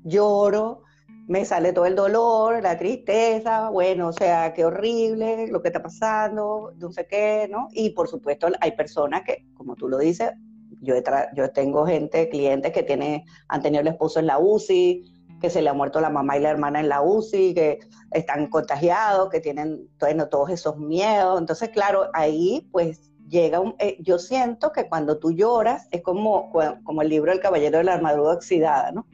lloro, 0.05 0.83
me 1.28 1.44
sale 1.44 1.75
todo 1.75 1.85
el 1.85 1.94
dolor, 1.94 2.62
la 2.62 2.78
tristeza, 2.78 3.68
bueno, 3.68 4.08
o 4.08 4.12
sea, 4.12 4.54
qué 4.54 4.64
horrible 4.64 5.47
lo 5.49 5.61
que 5.61 5.68
está 5.68 5.82
pasando, 5.82 6.73
no 6.78 6.90
sé 6.90 7.06
qué, 7.06 7.47
¿no? 7.50 7.68
Y 7.73 7.90
por 7.90 8.08
supuesto 8.08 8.49
hay 8.61 8.73
personas 8.73 9.23
que, 9.25 9.47
como 9.54 9.76
tú 9.76 9.88
lo 9.88 9.99
dices, 9.99 10.32
yo, 10.80 10.94
yo 11.35 11.50
tengo 11.50 11.85
gente, 11.85 12.30
clientes 12.30 12.73
que 12.73 12.82
tiene, 12.82 13.26
han 13.49 13.61
tenido 13.61 13.82
el 13.82 13.88
esposo 13.88 14.20
en 14.20 14.26
la 14.26 14.38
UCI, 14.38 15.04
que 15.38 15.50
se 15.50 15.61
le 15.61 15.68
ha 15.68 15.75
muerto 15.75 16.00
la 16.00 16.08
mamá 16.08 16.38
y 16.38 16.40
la 16.40 16.49
hermana 16.49 16.80
en 16.80 16.88
la 16.88 17.02
UCI, 17.02 17.52
que 17.52 17.78
están 18.12 18.47
contagiados, 18.49 19.28
que 19.28 19.40
tienen 19.40 19.87
bueno, 20.00 20.28
todos 20.28 20.49
esos 20.49 20.78
miedos. 20.78 21.38
Entonces, 21.38 21.68
claro, 21.68 22.08
ahí 22.14 22.66
pues 22.73 23.12
llega 23.28 23.61
un, 23.61 23.75
eh, 23.78 23.99
yo 24.00 24.18
siento 24.18 24.73
que 24.73 24.88
cuando 24.88 25.18
tú 25.18 25.32
lloras 25.32 25.88
es 25.90 26.00
como, 26.00 26.50
como 26.85 27.02
el 27.02 27.11
libro 27.11 27.32
El 27.32 27.40
Caballero 27.40 27.78
de 27.78 27.85
la 27.85 27.92
Armadura 27.92 28.32
Oxidada, 28.32 28.92
¿no? 28.92 29.06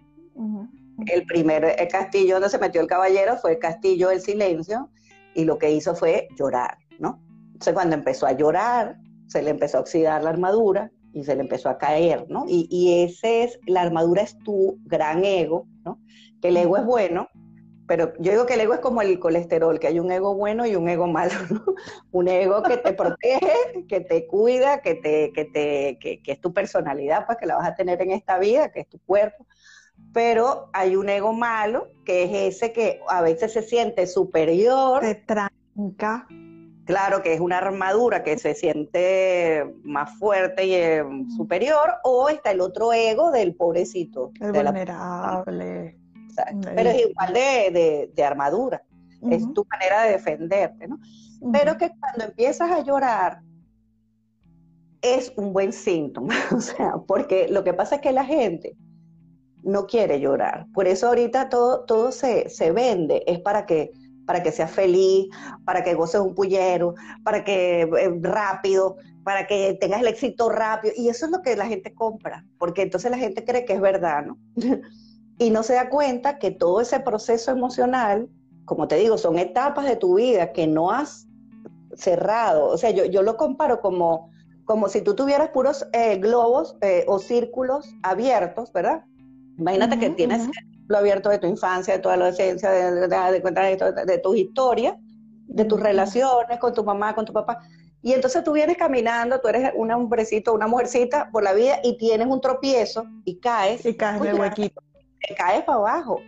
El 1.07 1.27
primer 1.27 1.65
eh, 1.65 1.89
castillo 1.91 2.35
donde 2.35 2.49
se 2.49 2.59
metió 2.59 2.81
el 2.81 2.87
caballero 2.87 3.37
fue 3.37 3.53
el 3.53 3.59
castillo 3.59 4.09
del 4.09 4.21
silencio 4.21 4.91
y 5.35 5.45
lo 5.45 5.59
que 5.59 5.71
hizo 5.71 5.95
fue 5.95 6.29
llorar, 6.39 6.79
¿no? 6.99 7.23
Entonces 7.47 7.75
cuando 7.75 7.95
empezó 7.95 8.27
a 8.27 8.33
llorar, 8.33 8.97
se 9.27 9.43
le 9.43 9.51
empezó 9.51 9.79
a 9.79 9.81
oxidar 9.81 10.23
la 10.23 10.31
armadura 10.31 10.91
y 11.13 11.25
se 11.25 11.35
le 11.35 11.43
empezó 11.43 11.69
a 11.69 11.79
caer, 11.79 12.27
¿no? 12.29 12.45
Y, 12.49 12.67
y 12.71 13.03
ese 13.05 13.45
es, 13.45 13.59
la 13.67 13.83
armadura 13.83 14.23
es 14.23 14.39
tu 14.41 14.79
gran 14.85 15.25
ego, 15.25 15.67
¿no? 15.85 16.01
Que 16.41 16.49
el 16.49 16.57
ego 16.57 16.77
es 16.77 16.85
bueno, 16.85 17.29
pero 17.87 18.13
yo 18.19 18.33
digo 18.33 18.47
que 18.47 18.55
el 18.55 18.61
ego 18.61 18.75
es 18.75 18.81
como 18.81 19.03
el 19.03 19.19
colesterol, 19.19 19.79
que 19.79 19.89
hay 19.89 20.01
un 20.01 20.11
ego 20.11 20.35
bueno 20.35 20.67
y 20.67 20.75
un 20.75 20.89
ego 20.89 21.07
malo, 21.07 21.35
¿no? 21.51 21.63
Un 22.13 22.29
ego 22.29 22.63
que 22.63 22.79
te 22.79 22.93
protege, 22.95 23.85
que 23.89 24.01
te 24.01 24.27
cuida, 24.27 24.81
que, 24.81 24.95
te, 24.95 25.33
que, 25.33 25.45
te, 25.45 25.99
que, 26.01 26.23
que 26.23 26.33
es 26.33 26.41
tu 26.41 26.53
personalidad, 26.53 27.27
pues 27.27 27.39
que 27.39 27.47
la 27.47 27.57
vas 27.57 27.69
a 27.69 27.75
tener 27.75 28.01
en 28.01 28.13
esta 28.13 28.39
vida, 28.39 28.71
que 28.71 28.81
es 28.81 28.89
tu 28.89 28.99
cuerpo. 29.01 29.47
Pero 30.15 30.71
hay 30.73 30.95
un 30.95 31.09
ego 31.09 31.33
malo, 31.33 31.89
que 32.05 32.23
es 32.23 32.57
ese 32.57 32.73
que 32.73 33.01
a 33.09 33.21
veces 33.21 33.53
se 33.53 33.63
siente 33.63 34.07
superior. 34.07 35.01
Te 35.01 35.17
tranca. 35.17 36.27
Claro, 36.85 37.21
que 37.23 37.35
es 37.35 37.41
una 37.41 37.59
armadura 37.59 38.23
que 38.23 38.39
se 38.39 38.55
siente 38.55 39.75
más 39.83 40.17
fuerte 40.19 40.67
y 40.67 40.75
eh, 40.75 41.03
superior, 41.37 41.95
o 42.05 42.29
está 42.29 42.53
el 42.53 42.61
otro 42.61 42.93
ego 42.93 43.33
del 43.33 43.57
pobrecito. 43.57 44.31
El 44.41 44.53
vulnerable. 44.53 45.99
Pero 46.63 46.91
es 46.91 47.07
igual 47.07 47.33
de, 47.33 48.11
de, 48.15 48.25
armadura, 48.25 48.83
es 49.31 49.53
tu 49.53 49.65
manera 49.71 50.03
de 50.03 50.13
defenderte, 50.13 50.87
¿no? 50.87 50.99
Pero 51.53 51.77
que 51.77 51.91
cuando 51.99 52.25
empiezas 52.25 52.71
a 52.71 52.81
llorar, 52.81 53.41
es 55.01 55.33
un 55.37 55.53
buen 55.53 55.73
síntoma, 55.73 56.35
o 56.57 56.61
sea, 56.61 56.95
porque 57.07 57.49
lo 57.49 57.65
que 57.65 57.75
pasa 57.75 57.97
es 57.97 58.01
que 58.01 58.13
la 58.13 58.25
gente 58.25 58.77
no 59.65 59.87
quiere 59.87 60.21
llorar. 60.21 60.67
Por 60.73 60.87
eso 60.87 61.09
ahorita 61.09 61.49
todo, 61.49 61.85
todo 61.85 62.13
se, 62.13 62.49
se 62.49 62.71
vende, 62.73 63.23
es 63.27 63.41
para 63.41 63.67
que 63.67 63.93
para 64.27 64.43
que 64.43 64.53
seas 64.53 64.71
feliz, 64.71 65.29
para 65.65 65.85
que 65.85 65.95
goces 65.95 66.21
un 66.21 66.35
pullero, 66.35 66.95
para 67.23 67.45
que 67.45 67.83
eh, 67.83 68.19
rápido, 68.21 68.97
para 69.23 69.47
que 69.47 69.77
tengas 69.81 70.01
el 70.01 70.09
éxito 70.09 70.49
rápido. 70.49 70.95
Y 70.97 71.09
eso 71.09 71.27
es 71.27 71.33
lo 71.33 71.43
que 71.43 71.57
la 71.57 71.67
gente 71.67 71.95
compra, 71.95 72.45
porque 72.59 72.83
entonces 72.83 73.11
la 73.11 73.19
gente 73.19 73.45
cree 73.45 73.65
que 73.65 73.75
es 73.75 73.81
verdad, 73.81 74.25
¿no? 74.25 74.39
y 75.39 75.51
no 75.51 75.63
se 75.63 75.75
da 75.75 75.89
cuenta 75.89 76.39
que 76.39 76.51
todo 76.51 76.81
ese 76.81 77.01
proceso 77.01 77.51
emocional, 77.51 78.29
como 78.65 78.89
te 78.89 78.97
digo, 78.97 79.19
son 79.19 79.39
etapas 79.39 79.85
de 79.87 79.97
tu 79.97 80.15
vida 80.17 80.53
que 80.53 80.67
no 80.67 80.91
has 80.91 81.27
cerrado. 81.95 82.67
O 82.67 82.79
sea, 82.79 82.91
yo, 82.91 83.05
yo 83.05 83.23
lo 83.23 83.37
comparo 83.37 83.81
como, 83.81 84.31
como 84.65 84.89
si 84.89 85.03
tú 85.03 85.15
tuvieras 85.15 85.51
puros 85.51 85.87
eh, 85.93 86.17
globos 86.17 86.77
eh, 86.81 87.05
o 87.09 87.19
círculos 87.19 87.95
abiertos, 88.03 88.73
¿verdad? 88.73 89.05
Imagínate 89.59 89.99
que 89.99 90.11
tienes 90.11 90.49
lo 90.89 90.99
abierto 90.99 91.29
de 91.31 91.39
tu 91.39 91.47
infancia, 91.47 91.95
de 91.95 92.01
tu 92.01 92.09
adolescencia, 92.09 92.71
de, 92.71 92.93
de, 92.93 93.09
de, 93.09 94.05
de 94.07 94.19
tus 94.19 94.37
historias, 94.37 94.95
de 95.47 95.65
tus 95.65 95.81
relaciones 95.81 96.59
con 96.59 96.75
tu 96.75 96.85
mamá, 96.85 97.15
con 97.15 97.25
tu 97.25 97.33
papá. 97.33 97.61
Y 98.03 98.13
entonces 98.13 98.45
tú 98.45 98.53
vienes 98.53 98.77
caminando, 98.77 99.41
tú 99.41 99.49
eres 99.49 99.73
un 99.75 99.91
hombrecito, 99.91 100.53
una 100.53 100.67
mujercita 100.67 101.31
por 101.33 101.43
la 101.43 101.55
vida 101.55 101.79
y 101.83 101.97
tienes 101.97 102.27
un 102.27 102.41
tropiezo 102.41 103.05
y 103.25 103.39
caes. 103.39 103.87
Y 103.87 103.97
caes 103.97 104.21
en 104.21 104.29
el 104.29 104.41
huequito 104.41 104.83
te 105.27 105.35
caes 105.35 105.65
para 105.65 105.79
abajo. 105.79 106.21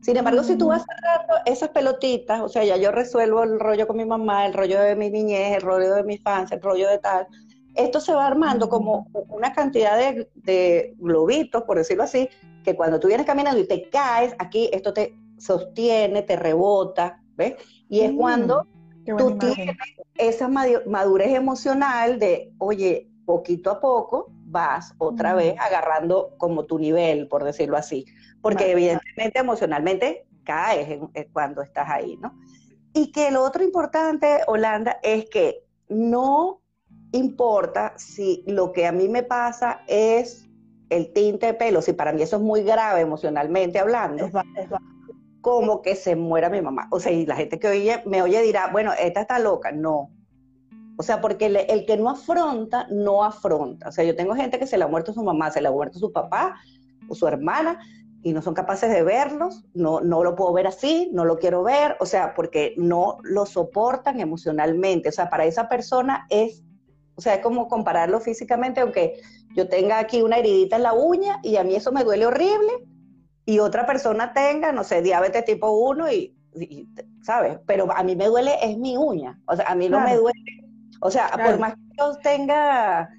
Sin 0.00 0.16
embargo, 0.16 0.42
si 0.42 0.56
tú 0.56 0.68
vas 0.68 0.84
cerrando 0.86 1.34
esas 1.44 1.70
pelotitas, 1.70 2.40
o 2.40 2.48
sea, 2.48 2.64
ya 2.64 2.76
yo 2.76 2.92
resuelvo 2.92 3.42
el 3.42 3.58
rollo 3.58 3.86
con 3.86 3.96
mi 3.96 4.04
mamá, 4.04 4.46
el 4.46 4.54
rollo 4.54 4.80
de 4.80 4.94
mi 4.94 5.10
niñez, 5.10 5.56
el 5.56 5.62
rollo 5.62 5.94
de 5.94 6.04
mi 6.04 6.14
infancia, 6.14 6.54
el 6.54 6.62
rollo 6.62 6.88
de 6.88 6.98
tal, 6.98 7.26
esto 7.74 8.00
se 8.00 8.14
va 8.14 8.26
armando 8.26 8.68
como 8.68 9.08
una 9.28 9.52
cantidad 9.52 9.98
de, 9.98 10.30
de, 10.34 10.94
globitos, 10.98 11.64
por 11.64 11.78
decirlo 11.78 12.04
así, 12.04 12.28
que 12.70 12.76
cuando 12.76 13.00
tú 13.00 13.08
vienes 13.08 13.26
caminando 13.26 13.60
y 13.60 13.66
te 13.66 13.88
caes, 13.88 14.34
aquí 14.38 14.68
esto 14.72 14.92
te 14.92 15.16
sostiene, 15.38 16.22
te 16.22 16.36
rebota, 16.36 17.22
¿ves? 17.36 17.54
Y 17.88 18.00
es 18.00 18.12
mm, 18.12 18.16
cuando 18.16 18.66
tú 19.16 19.38
tienes 19.38 19.76
esa 20.16 20.48
madurez 20.48 21.34
emocional 21.34 22.18
de, 22.18 22.52
oye, 22.58 23.08
poquito 23.24 23.70
a 23.70 23.80
poco 23.80 24.30
vas 24.50 24.94
otra 24.98 25.34
vez 25.34 25.54
agarrando 25.58 26.34
como 26.38 26.64
tu 26.64 26.78
nivel, 26.78 27.28
por 27.28 27.44
decirlo 27.44 27.76
así 27.76 28.06
porque 28.40 28.70
evidentemente 28.70 29.38
emocionalmente 29.38 30.26
caes 30.44 30.98
cuando 31.32 31.62
estás 31.62 31.88
ahí, 31.88 32.16
¿no? 32.16 32.38
Y 32.94 33.12
que 33.12 33.30
lo 33.30 33.42
otro 33.42 33.62
importante, 33.62 34.40
Holanda, 34.46 34.98
es 35.02 35.28
que 35.28 35.64
no 35.88 36.62
importa 37.12 37.94
si 37.96 38.44
lo 38.46 38.72
que 38.72 38.86
a 38.86 38.92
mí 38.92 39.08
me 39.08 39.22
pasa 39.22 39.82
es 39.86 40.47
el 40.90 41.12
tinte 41.12 41.46
de 41.46 41.54
pelo, 41.54 41.82
si 41.82 41.92
para 41.92 42.12
mí 42.12 42.22
eso 42.22 42.36
es 42.36 42.42
muy 42.42 42.62
grave 42.62 43.00
emocionalmente 43.00 43.78
hablando, 43.78 44.30
como 45.40 45.82
que 45.82 45.94
se 45.94 46.16
muera 46.16 46.50
mi 46.50 46.60
mamá. 46.60 46.88
O 46.90 47.00
sea, 47.00 47.12
y 47.12 47.26
la 47.26 47.36
gente 47.36 47.58
que 47.58 47.68
oye, 47.68 48.02
me 48.06 48.22
oye 48.22 48.42
dirá, 48.42 48.68
bueno, 48.72 48.92
esta 48.98 49.22
está 49.22 49.38
loca. 49.38 49.72
No. 49.72 50.10
O 50.96 51.02
sea, 51.02 51.20
porque 51.20 51.46
el, 51.46 51.56
el, 51.56 51.86
que 51.86 51.96
no 51.96 52.10
afronta, 52.10 52.86
no 52.90 53.24
afronta. 53.24 53.88
O 53.88 53.92
sea, 53.92 54.04
yo 54.04 54.16
tengo 54.16 54.34
gente 54.34 54.58
que 54.58 54.66
se 54.66 54.76
le 54.76 54.84
ha 54.84 54.88
muerto 54.88 55.12
su 55.12 55.22
mamá, 55.22 55.50
se 55.50 55.60
le 55.60 55.68
ha 55.68 55.72
muerto 55.72 55.98
su 55.98 56.12
papá 56.12 56.56
o 57.08 57.14
su 57.14 57.26
hermana, 57.26 57.78
y 58.22 58.32
no 58.32 58.42
son 58.42 58.54
capaces 58.54 58.90
de 58.90 59.02
verlos, 59.02 59.64
no, 59.74 60.00
no 60.00 60.24
lo 60.24 60.34
puedo 60.34 60.52
ver 60.52 60.66
así, 60.66 61.08
no 61.12 61.24
lo 61.24 61.38
quiero 61.38 61.62
ver, 61.62 61.96
o 62.00 62.06
sea, 62.06 62.34
porque 62.34 62.74
no 62.76 63.18
lo 63.22 63.46
soportan 63.46 64.20
emocionalmente. 64.20 65.08
O 65.08 65.12
sea, 65.12 65.30
para 65.30 65.44
esa 65.44 65.68
persona 65.68 66.26
es, 66.28 66.64
o 67.18 67.20
sea, 67.20 67.34
es 67.34 67.42
como 67.42 67.66
compararlo 67.66 68.20
físicamente, 68.20 68.80
aunque 68.80 69.20
yo 69.56 69.68
tenga 69.68 69.98
aquí 69.98 70.22
una 70.22 70.36
heridita 70.36 70.76
en 70.76 70.84
la 70.84 70.92
uña 70.92 71.40
y 71.42 71.56
a 71.56 71.64
mí 71.64 71.74
eso 71.74 71.90
me 71.90 72.04
duele 72.04 72.26
horrible, 72.26 72.72
y 73.44 73.58
otra 73.58 73.86
persona 73.86 74.32
tenga, 74.32 74.70
no 74.70 74.84
sé, 74.84 75.02
diabetes 75.02 75.44
tipo 75.44 75.68
1 75.68 76.12
y, 76.12 76.36
¿sabes? 77.22 77.58
Pero 77.66 77.90
a 77.90 78.04
mí 78.04 78.14
me 78.14 78.26
duele 78.26 78.52
es 78.62 78.78
mi 78.78 78.96
uña, 78.96 79.40
o 79.46 79.56
sea, 79.56 79.66
a 79.66 79.74
mí 79.74 79.88
no 79.88 80.00
me 80.00 80.16
duele, 80.16 80.40
o 81.00 81.10
sea, 81.10 81.28
por 81.44 81.58
más 81.58 81.74
que 81.74 81.80
yo 81.98 82.14
tenga 82.22 83.10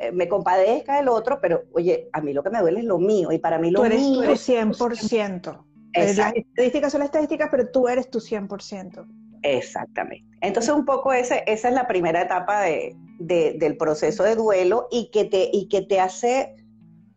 eh, 0.00 0.10
me 0.10 0.28
compadezca 0.28 0.98
el 0.98 1.08
otro, 1.08 1.38
pero 1.40 1.62
oye, 1.74 2.08
a 2.12 2.20
mí 2.20 2.32
lo 2.32 2.42
que 2.42 2.50
me 2.50 2.60
duele 2.60 2.80
es 2.80 2.86
lo 2.86 2.98
mío 2.98 3.30
y 3.30 3.38
para 3.38 3.60
mí 3.60 3.70
lo 3.70 3.78
tú 3.80 3.86
eres, 3.86 4.00
mío... 4.00 4.16
Tú 4.16 4.22
eres 4.24 4.48
100%. 4.48 5.64
Las 5.94 6.34
estadísticas 6.34 6.90
son 6.90 7.02
estadísticas, 7.02 7.48
pero 7.52 7.70
tú 7.70 7.86
eres 7.86 8.10
tu 8.10 8.18
100%. 8.18 9.06
Exactamente. 9.44 10.24
Entonces 10.40 10.74
un 10.74 10.86
poco 10.86 11.12
ese, 11.12 11.44
esa 11.46 11.68
es 11.68 11.74
la 11.74 11.86
primera 11.86 12.22
etapa 12.22 12.62
de, 12.62 12.96
del 13.18 13.76
proceso 13.76 14.24
de 14.24 14.34
duelo 14.34 14.88
y 14.90 15.10
que, 15.10 15.26
te, 15.26 15.50
y 15.52 15.68
que 15.68 15.82
te 15.82 16.00
hace 16.00 16.56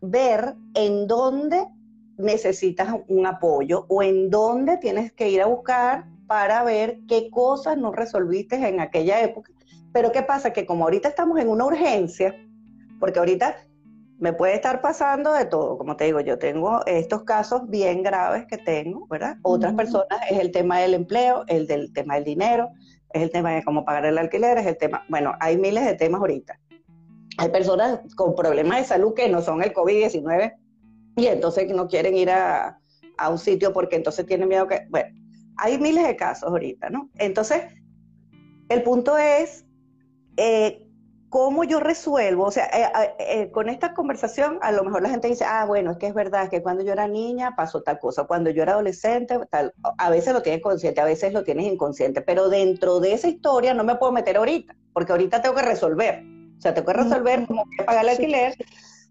ver 0.01 0.55
en 0.75 1.07
dónde 1.07 1.65
necesitas 2.17 2.95
un 3.07 3.25
apoyo 3.25 3.85
o 3.87 4.03
en 4.03 4.29
dónde 4.29 4.77
tienes 4.77 5.13
que 5.13 5.29
ir 5.29 5.41
a 5.41 5.45
buscar 5.45 6.05
para 6.27 6.63
ver 6.63 6.99
qué 7.07 7.29
cosas 7.29 7.77
no 7.77 7.93
resolviste 7.93 8.55
en 8.55 8.81
aquella 8.81 9.21
época. 9.21 9.53
Pero 9.93 10.11
¿qué 10.11 10.21
pasa? 10.21 10.51
Que 10.51 10.65
como 10.65 10.83
ahorita 10.83 11.07
estamos 11.07 11.39
en 11.39 11.47
una 11.47 11.65
urgencia, 11.65 12.35
porque 12.99 13.19
ahorita 13.19 13.55
me 14.19 14.33
puede 14.33 14.55
estar 14.55 14.81
pasando 14.81 15.31
de 15.33 15.45
todo, 15.45 15.77
como 15.77 15.95
te 15.95 16.05
digo, 16.05 16.19
yo 16.21 16.39
tengo 16.39 16.83
estos 16.85 17.23
casos 17.23 17.69
bien 17.69 18.01
graves 18.01 18.45
que 18.47 18.57
tengo, 18.57 19.05
¿verdad? 19.07 19.37
Otras 19.43 19.73
personas 19.73 20.19
es 20.29 20.39
el 20.39 20.51
tema 20.51 20.79
del 20.79 20.95
empleo, 20.95 21.43
el 21.47 21.67
del 21.67 21.93
tema 21.93 22.15
del 22.15 22.23
dinero, 22.23 22.69
es 23.13 23.21
el 23.21 23.31
tema 23.31 23.51
de 23.51 23.63
cómo 23.63 23.85
pagar 23.85 24.05
el 24.05 24.17
alquiler, 24.17 24.57
es 24.57 24.65
el 24.65 24.77
tema, 24.77 25.05
bueno, 25.07 25.33
hay 25.39 25.57
miles 25.57 25.85
de 25.85 25.93
temas 25.93 26.19
ahorita. 26.19 26.59
Hay 27.37 27.49
personas 27.49 27.99
con 28.15 28.33
problemas 28.33 28.79
de 28.79 28.85
salud 28.85 29.13
que 29.13 29.29
no 29.29 29.41
son 29.41 29.61
el 29.61 29.71
COVID-19 29.71 30.55
y 31.17 31.27
entonces 31.27 31.69
no 31.69 31.87
quieren 31.87 32.15
ir 32.15 32.31
a, 32.31 32.79
a 33.17 33.29
un 33.29 33.37
sitio 33.37 33.71
porque 33.71 33.97
entonces 33.97 34.25
tienen 34.25 34.47
miedo 34.47 34.67
que, 34.67 34.87
bueno, 34.89 35.15
hay 35.57 35.77
miles 35.77 36.07
de 36.07 36.15
casos 36.15 36.49
ahorita, 36.49 36.89
¿no? 36.89 37.09
Entonces, 37.15 37.63
el 38.69 38.81
punto 38.81 39.17
es 39.17 39.65
eh, 40.37 40.86
¿Cómo 41.29 41.65
yo 41.65 41.81
resuelvo? 41.81 42.45
O 42.45 42.51
sea, 42.51 42.65
eh, 42.67 43.15
eh, 43.19 43.51
con 43.51 43.67
esta 43.67 43.93
conversación 43.93 44.59
a 44.61 44.71
lo 44.71 44.85
mejor 44.85 45.01
la 45.01 45.09
gente 45.09 45.27
dice, 45.27 45.43
ah, 45.43 45.65
bueno, 45.65 45.91
es 45.91 45.97
que 45.97 46.07
es 46.07 46.13
verdad 46.13 46.49
que 46.49 46.61
cuando 46.61 46.83
yo 46.83 46.93
era 46.93 47.07
niña 47.07 47.53
pasó 47.55 47.81
tal 47.81 47.99
cosa, 47.99 48.23
cuando 48.23 48.49
yo 48.49 48.63
era 48.63 48.73
adolescente, 48.73 49.37
tal, 49.49 49.73
a 49.97 50.09
veces 50.09 50.33
lo 50.33 50.41
tienes 50.41 50.61
consciente, 50.61 51.01
a 51.01 51.05
veces 51.05 51.33
lo 51.33 51.43
tienes 51.43 51.65
inconsciente, 51.65 52.21
pero 52.21 52.47
dentro 52.47 53.01
de 53.01 53.13
esa 53.13 53.27
historia 53.27 53.73
no 53.73 53.83
me 53.83 53.95
puedo 53.95 54.13
meter 54.13 54.37
ahorita, 54.37 54.73
porque 54.93 55.11
ahorita 55.11 55.41
tengo 55.41 55.55
que 55.55 55.63
resolver. 55.63 56.23
O 56.57 56.61
sea, 56.61 56.73
tengo 56.73 56.87
que 56.87 56.93
resolver 56.93 57.45
cómo 57.45 57.65
voy 57.65 57.75
a 57.81 57.85
pagar 57.85 58.03
el 58.05 58.09
alquiler, 58.09 58.55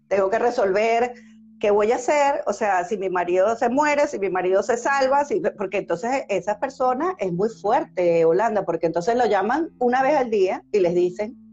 tengo 0.07 0.29
que 0.31 0.39
resolver 0.39 1.13
qué 1.59 1.71
voy 1.71 1.91
a 1.91 1.95
hacer, 1.95 2.43
o 2.45 2.53
sea, 2.53 2.83
si 2.83 2.97
mi 2.97 3.09
marido 3.09 3.55
se 3.55 3.69
muere, 3.69 4.07
si 4.07 4.19
mi 4.19 4.29
marido 4.29 4.61
se 4.63 4.77
salva, 4.77 5.25
si, 5.25 5.41
porque 5.57 5.77
entonces 5.77 6.23
esa 6.29 6.59
persona 6.59 7.15
es 7.19 7.31
muy 7.31 7.49
fuerte, 7.49 8.25
Holanda, 8.25 8.63
porque 8.63 8.87
entonces 8.87 9.15
lo 9.15 9.25
llaman 9.25 9.69
una 9.79 10.03
vez 10.03 10.17
al 10.17 10.29
día 10.29 10.63
y 10.71 10.79
les 10.79 10.93
dicen, 10.93 11.46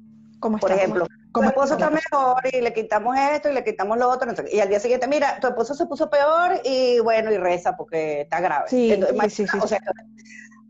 por 0.50 0.72
ejemplo, 0.72 1.06
tu 1.32 1.42
esposo 1.42 1.74
está 1.74 1.90
mejor 1.90 2.36
y 2.52 2.60
le 2.60 2.72
quitamos 2.72 3.16
esto 3.16 3.50
y 3.50 3.54
le 3.54 3.64
quitamos 3.64 3.98
lo 3.98 4.08
otro. 4.08 4.32
Y 4.50 4.60
al 4.60 4.68
día 4.68 4.80
siguiente, 4.80 5.08
mira, 5.08 5.38
tu 5.40 5.48
esposo 5.48 5.74
se 5.74 5.86
puso 5.86 6.08
peor 6.10 6.60
y 6.64 7.00
bueno, 7.00 7.32
y 7.32 7.38
reza 7.38 7.76
porque 7.76 8.22
está 8.22 8.40
grave. 8.40 8.68
Sí, 8.68 9.00
sí, 9.28 9.46
sí, 9.46 9.58
O 9.60 9.66
sea, 9.66 9.80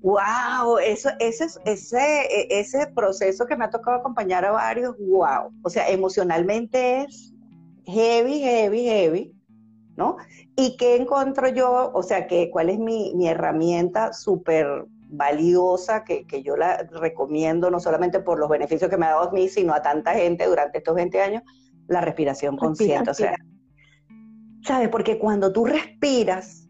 wow, 0.01 0.79
eso, 0.79 1.11
ese, 1.19 1.47
ese, 1.65 2.49
ese 2.51 2.87
proceso 2.95 3.47
que 3.47 3.57
me 3.57 3.65
ha 3.65 3.71
tocado 3.71 3.99
acompañar 3.99 4.45
a 4.45 4.53
varios, 4.53 4.97
wow. 4.99 5.53
O 5.63 5.71
sea, 5.71 5.89
emocionalmente 5.89 7.03
es 7.03 7.33
heavy, 7.87 8.41
heavy, 8.41 8.85
heavy, 8.85 9.35
¿no? 9.97 10.17
¿Y 10.57 10.77
qué 10.77 10.97
encuentro 10.97 11.49
yo? 11.49 11.91
O 11.95 12.03
sea, 12.03 12.27
que, 12.27 12.51
¿cuál 12.51 12.71
es 12.71 12.79
mi, 12.79 13.15
mi 13.15 13.29
herramienta 13.29 14.13
súper 14.13 14.87
valiosa 15.09 16.05
que, 16.05 16.25
yo 16.43 16.57
la 16.57 16.79
recomiendo 17.01 17.71
no 17.71 17.81
solamente 17.81 18.21
por 18.21 18.39
los 18.39 18.49
beneficios 18.49 18.91
que 18.91 18.97
me 18.97 19.07
ha 19.07 19.11
dado 19.11 19.29
a 19.29 19.33
mí, 19.33 19.49
sino 19.49 19.75
a 19.75 19.83
tanta 19.83 20.15
gente 20.15 20.47
durante 20.47 20.79
estos 20.79 20.95
20 20.95 21.21
años, 21.21 21.43
la 21.87 22.01
respiración 22.01 22.57
consciente. 22.57 23.11
O 23.11 23.15
sea, 23.15 23.37
¿sabes? 24.63 24.89
Porque 24.89 25.19
cuando 25.19 25.53
tú 25.53 25.67
respiras 25.67 26.69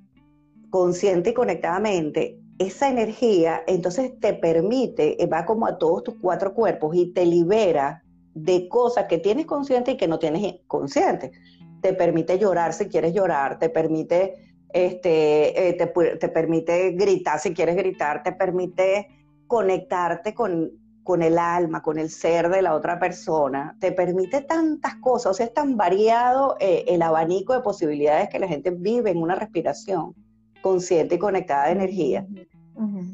consciente 0.70 1.30
y 1.30 1.34
conectadamente, 1.34 2.38
esa 2.58 2.88
energía 2.88 3.62
entonces 3.66 4.18
te 4.20 4.34
permite, 4.34 5.22
eh, 5.22 5.26
va 5.26 5.44
como 5.44 5.66
a 5.66 5.78
todos 5.78 6.04
tus 6.04 6.14
cuatro 6.20 6.54
cuerpos 6.54 6.94
y 6.94 7.12
te 7.12 7.26
libera 7.26 8.04
de 8.34 8.68
cosas 8.68 9.06
que 9.06 9.18
tienes 9.18 9.46
consciente 9.46 9.92
y 9.92 9.96
que 9.96 10.08
no 10.08 10.18
tienes 10.18 10.60
consciente. 10.66 11.32
Te 11.80 11.94
permite 11.94 12.38
llorar 12.38 12.72
si 12.72 12.86
quieres 12.86 13.12
llorar, 13.12 13.58
te 13.58 13.68
permite 13.68 14.53
este, 14.74 15.68
eh, 15.68 15.72
te, 15.74 16.28
permite 16.28 16.90
gritar 16.90 17.38
si 17.38 17.54
quieres 17.54 17.76
gritar, 17.76 18.24
te 18.24 18.32
permite 18.32 19.06
conectarte 19.46 20.34
con, 20.34 20.72
con 21.04 21.22
el 21.22 21.38
alma, 21.38 21.80
con 21.80 21.96
el 21.96 22.10
ser 22.10 22.48
de 22.48 22.60
la 22.60 22.74
otra 22.74 22.98
persona, 22.98 23.76
te 23.78 23.92
permite 23.92 24.40
tantas 24.40 24.96
cosas, 24.96 25.30
o 25.30 25.34
sea, 25.34 25.46
es 25.46 25.54
tan 25.54 25.76
variado 25.76 26.56
eh, 26.58 26.86
el 26.88 27.02
abanico 27.02 27.52
de 27.52 27.60
posibilidades 27.60 28.28
que 28.30 28.40
la 28.40 28.48
gente 28.48 28.72
vive 28.72 29.10
en 29.10 29.18
una 29.18 29.36
respiración 29.36 30.12
consciente 30.60 31.14
y 31.14 31.18
conectada 31.18 31.66
de 31.66 31.72
energía, 31.72 32.26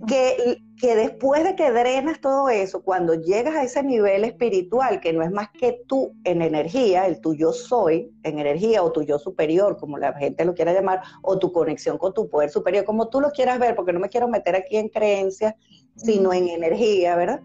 que, 0.06 0.62
que 0.80 0.94
después 0.94 1.44
de 1.44 1.54
que 1.54 1.70
drenas 1.70 2.20
todo 2.20 2.48
eso, 2.48 2.82
cuando 2.82 3.14
llegas 3.14 3.54
a 3.54 3.62
ese 3.62 3.82
nivel 3.82 4.24
espiritual, 4.24 5.00
que 5.00 5.12
no 5.12 5.22
es 5.22 5.30
más 5.30 5.50
que 5.50 5.82
tú 5.86 6.14
en 6.24 6.40
energía, 6.40 7.06
el 7.06 7.20
tuyo 7.20 7.52
soy 7.52 8.10
en 8.22 8.38
energía 8.38 8.82
o 8.82 8.90
tu 8.90 9.02
yo 9.02 9.18
superior, 9.18 9.76
como 9.76 9.98
la 9.98 10.14
gente 10.14 10.44
lo 10.44 10.54
quiera 10.54 10.72
llamar, 10.72 11.02
o 11.22 11.38
tu 11.38 11.52
conexión 11.52 11.98
con 11.98 12.14
tu 12.14 12.28
poder 12.28 12.50
superior, 12.50 12.84
como 12.84 13.08
tú 13.08 13.20
lo 13.20 13.30
quieras 13.30 13.58
ver, 13.58 13.76
porque 13.76 13.92
no 13.92 14.00
me 14.00 14.08
quiero 14.08 14.28
meter 14.28 14.56
aquí 14.56 14.76
en 14.76 14.88
creencias, 14.88 15.54
sino 15.96 16.32
en 16.32 16.48
energía, 16.48 17.14
¿verdad? 17.16 17.42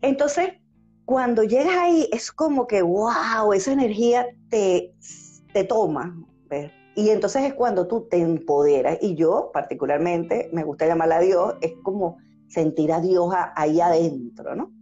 Entonces, 0.00 0.54
cuando 1.04 1.44
llegas 1.44 1.76
ahí, 1.76 2.08
es 2.12 2.32
como 2.32 2.66
que, 2.66 2.82
wow, 2.82 3.52
esa 3.54 3.72
energía 3.72 4.26
te, 4.48 4.92
te 5.52 5.62
toma, 5.64 6.16
¿ves? 6.48 6.72
Y 6.94 7.10
entonces 7.10 7.42
es 7.44 7.54
cuando 7.54 7.86
tú 7.86 8.06
te 8.08 8.18
empoderas. 8.18 8.98
Y 9.00 9.14
yo 9.14 9.50
particularmente 9.52 10.50
me 10.52 10.64
gusta 10.64 10.86
llamarla 10.86 11.16
a 11.16 11.20
Dios, 11.20 11.54
es 11.60 11.72
como 11.82 12.18
sentir 12.48 12.92
a 12.92 13.00
Dios 13.00 13.32
ahí 13.56 13.80
adentro, 13.80 14.54
¿no? 14.54 14.72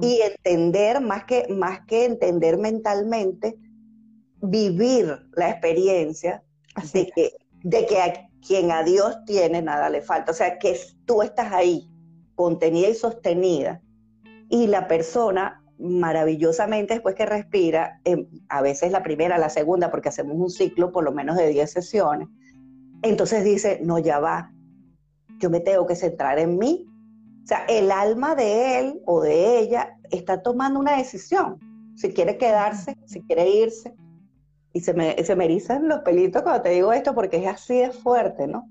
Y 0.00 0.20
entender, 0.22 1.00
más 1.00 1.24
que, 1.24 1.46
más 1.48 1.86
que 1.86 2.04
entender 2.04 2.58
mentalmente, 2.58 3.56
vivir 4.42 5.16
la 5.34 5.50
experiencia 5.50 6.42
de 6.92 7.06
que, 7.14 7.32
de 7.62 7.86
que 7.86 8.00
a 8.00 8.28
quien 8.44 8.72
a 8.72 8.82
Dios 8.82 9.18
tiene 9.26 9.62
nada 9.62 9.88
le 9.90 10.02
falta. 10.02 10.32
O 10.32 10.34
sea, 10.34 10.58
que 10.58 10.76
tú 11.04 11.22
estás 11.22 11.52
ahí, 11.52 11.88
contenida 12.34 12.88
y 12.88 12.94
sostenida, 12.94 13.80
y 14.48 14.66
la 14.66 14.88
persona 14.88 15.62
maravillosamente 15.80 16.94
después 16.94 17.14
que 17.14 17.26
respira, 17.26 18.00
em, 18.04 18.26
a 18.48 18.62
veces 18.62 18.92
la 18.92 19.02
primera, 19.02 19.38
la 19.38 19.48
segunda, 19.48 19.90
porque 19.90 20.08
hacemos 20.08 20.36
un 20.36 20.50
ciclo 20.50 20.92
por 20.92 21.04
lo 21.04 21.12
menos 21.12 21.36
de 21.36 21.48
10 21.48 21.70
sesiones, 21.70 22.28
entonces 23.02 23.44
dice, 23.44 23.80
no, 23.82 23.98
ya 23.98 24.18
va, 24.18 24.52
yo 25.38 25.50
me 25.50 25.60
tengo 25.60 25.86
que 25.86 25.96
centrar 25.96 26.38
en 26.38 26.58
mí. 26.58 26.86
O 27.42 27.46
sea, 27.46 27.64
el 27.68 27.90
alma 27.90 28.34
de 28.34 28.78
él 28.78 29.00
o 29.06 29.22
de 29.22 29.58
ella 29.58 29.96
está 30.10 30.42
tomando 30.42 30.78
una 30.78 30.96
decisión, 30.96 31.58
si 31.96 32.12
quiere 32.12 32.36
quedarse, 32.36 32.96
si 33.06 33.22
quiere 33.22 33.48
irse. 33.48 33.94
Y 34.72 34.80
se 34.80 34.92
me, 34.94 35.16
se 35.24 35.34
me 35.34 35.46
erizan 35.46 35.88
los 35.88 36.00
pelitos 36.00 36.42
cuando 36.42 36.62
te 36.62 36.70
digo 36.70 36.92
esto 36.92 37.14
porque 37.14 37.38
es 37.38 37.46
así 37.46 37.78
de 37.78 37.90
fuerte, 37.90 38.46
¿no? 38.46 38.68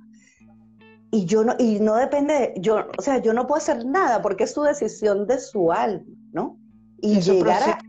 Y 1.11 1.25
yo 1.25 1.43
no, 1.43 1.55
y 1.57 1.79
no 1.79 1.95
depende, 1.95 2.33
de, 2.33 2.53
yo, 2.57 2.85
o 2.97 3.01
sea, 3.01 3.17
yo 3.17 3.33
no 3.33 3.47
puedo 3.47 3.57
hacer 3.57 3.83
nada 3.83 4.21
porque 4.21 4.43
es 4.43 4.53
su 4.53 4.61
decisión 4.61 5.25
de 5.25 5.39
su 5.39 5.71
alma, 5.71 6.05
¿no? 6.31 6.58
Y 7.01 7.19
llegar 7.21 7.63
a, 7.63 7.79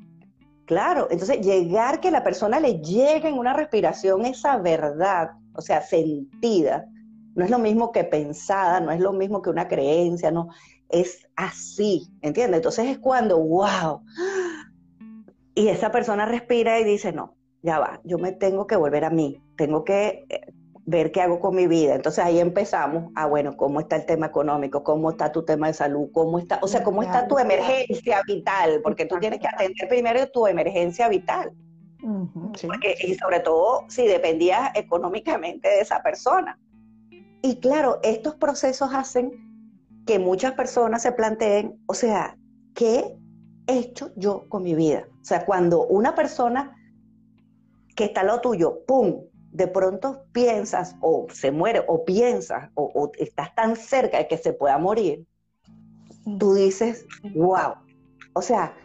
claro, 0.67 1.09
entonces 1.11 1.41
llegar 1.41 2.01
que 2.01 2.11
la 2.11 2.23
persona 2.23 2.61
le 2.61 2.81
llegue 2.81 3.29
en 3.29 3.39
una 3.39 3.53
respiración 3.53 4.25
esa 4.25 4.59
verdad, 4.59 5.31
o 5.55 5.61
sea, 5.61 5.83
sentida, 5.83 6.87
no 7.35 7.45
es 7.45 7.51
lo 7.51 7.59
mismo 7.59 7.93
que 7.93 8.05
pensada, 8.05 8.81
no 8.81 8.91
es 8.91 9.01
lo 9.01 9.13
mismo 9.13 9.43
que 9.43 9.51
una 9.51 9.69
creencia, 9.69 10.31
no, 10.31 10.49
es 10.89 11.27
así, 11.37 12.09
¿entiendes? 12.23 12.59
Entonces 12.59 12.87
es 12.87 12.99
cuando, 12.99 13.39
wow, 13.39 14.03
y 15.55 15.69
esa 15.69 15.91
persona 15.91 16.27
respira 16.27 16.79
y 16.79 16.85
dice, 16.85 17.13
no, 17.13 17.35
ya 17.63 17.79
va, 17.79 18.01
yo 18.05 18.19
me 18.19 18.33
tengo 18.33 18.67
que 18.67 18.77
volver 18.77 19.05
a 19.05 19.11
mí, 19.11 19.43
tengo 19.57 19.85
que 19.85 20.25
eh, 20.29 20.41
ver 20.91 21.13
qué 21.13 21.21
hago 21.21 21.39
con 21.39 21.55
mi 21.55 21.69
vida. 21.69 21.95
Entonces 21.95 22.25
ahí 22.25 22.41
empezamos, 22.41 23.13
ah, 23.15 23.27
bueno, 23.27 23.57
¿cómo 23.57 23.79
está 23.79 23.95
el 23.97 24.07
tema 24.07 24.27
económico? 24.27 24.83
¿Cómo 24.83 25.11
está 25.11 25.31
tu 25.31 25.45
tema 25.45 25.69
de 25.69 25.75
salud? 25.75 26.09
¿Cómo 26.13 26.39
está, 26.41 26.59
o 26.63 26.67
sea, 26.67 26.83
cómo 26.83 27.03
está 27.03 27.29
tu 27.29 27.39
emergencia 27.39 28.21
vital? 28.27 28.81
Porque 28.83 29.07
tú 29.07 29.17
tienes 29.21 29.39
que 29.39 29.47
atender 29.47 29.89
primero 29.89 30.29
tu 30.31 30.49
emergencia 30.49 31.09
vital. 31.09 31.53
y 32.03 33.15
sobre 33.15 33.41
todo 33.41 33.85
si 33.89 34.07
dependías 34.07 34.73
económicamente 34.75 35.69
de 35.69 35.81
esa 35.81 36.03
persona. 36.03 36.59
Y 37.43 37.61
claro, 37.61 38.01
estos 38.03 38.35
procesos 38.35 38.93
hacen 38.93 39.31
que 40.07 40.19
muchas 40.19 40.55
personas 40.55 41.03
se 41.03 41.13
planteen, 41.13 41.79
o 41.87 41.95
sea, 41.95 42.37
¿qué 42.75 43.17
he 43.69 43.79
hecho 43.79 44.11
yo 44.17 44.49
con 44.49 44.65
mi 44.65 44.75
vida? 44.75 45.07
O 45.21 45.25
sea, 45.25 45.45
cuando 45.47 45.87
una 45.87 46.17
persona 46.17 46.77
que 47.95 48.05
está 48.05 48.25
lo 48.25 48.41
tuyo, 48.41 48.85
¡pum!, 48.87 49.30
de 49.53 49.67
pronto 49.67 50.25
piensas 50.33 50.97
o 51.01 51.27
se 51.33 51.51
muere 51.51 51.85
o 51.89 52.05
piensas 52.05 52.71
o, 52.75 53.11
estás 53.19 53.55
tan 53.55 53.77
cerca 53.77 54.19
de 54.19 54.29
que 54.29 54.39
se 54.39 54.53
pueda 54.53 54.79
morir, 54.79 55.27
tú 56.39 56.55
dices, 56.55 57.07
wow, 57.35 57.75
o 58.35 58.43
sea, 58.43 58.77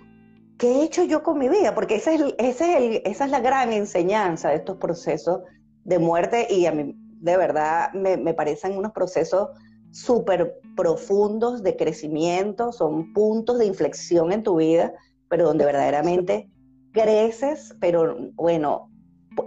¿qué 0.58 0.68
he 0.68 0.84
hecho 0.84 1.04
yo 1.04 1.22
con 1.22 1.38
mi 1.38 1.50
vida? 1.50 1.76
Porque 1.76 1.96
ese 1.96 2.16
es 2.16 2.22
ese 2.38 2.96
es 2.96 3.02
esa 3.06 3.26
es 3.26 3.32
la 3.32 3.40
gran 3.40 3.74
enseñanza 3.74 4.50
de 4.50 4.56
estos 4.56 4.78
procesos 4.78 5.42
de 5.84 6.00
muerte 6.00 6.48
y 6.50 6.66
a 6.66 6.72
mí 6.72 6.96
de 7.20 7.38
verdad 7.38 7.94
me, 7.94 8.18
me 8.18 8.34
parecen 8.34 8.78
unos 8.78 8.92
procesos 8.92 9.50
súper 9.92 10.60
profundos 10.76 11.64
de 11.64 11.76
crecimiento, 11.78 12.72
son 12.72 13.14
puntos 13.14 13.60
de 13.60 13.66
inflexión 13.66 14.32
en 14.32 14.44
tu 14.44 14.58
vida, 14.58 14.94
pero 15.30 15.46
donde 15.46 15.66
verdaderamente 15.66 16.50
creces, 16.92 17.76
pero 17.80 18.18
bueno, 18.34 18.90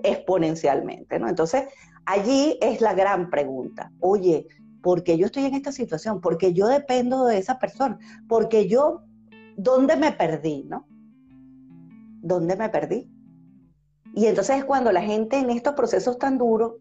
exponencialmente, 0.03 1.19
¿no? 1.19 1.29
Entonces, 1.29 1.65
allí 2.07 2.59
es 2.61 2.81
la 2.81 2.95
gran 2.95 3.31
pregunta. 3.31 3.93
Oye, 4.01 4.47
¿por 4.83 5.03
qué 5.03 5.19
yo 5.19 5.27
estoy 5.27 5.45
en 5.45 5.55
esta 5.55 5.73
situación? 5.73 6.21
¿Por 6.21 6.39
qué 6.39 6.53
yo 6.53 6.67
dependo 6.67 7.25
de 7.27 7.39
esa 7.39 7.59
persona? 7.59 7.99
Porque 8.29 8.69
yo, 8.69 9.03
¿dónde 9.57 9.97
me 9.97 10.13
perdí, 10.13 10.65
no? 10.65 10.87
¿Dónde 12.21 12.57
me 12.57 12.69
perdí? 12.69 13.11
Y 14.15 14.27
entonces 14.27 14.59
es 14.59 14.65
cuando 14.65 14.93
la 14.93 15.03
gente 15.03 15.39
en 15.39 15.51
estos 15.51 15.75
procesos 15.75 16.19
tan 16.19 16.39
duros, 16.39 16.75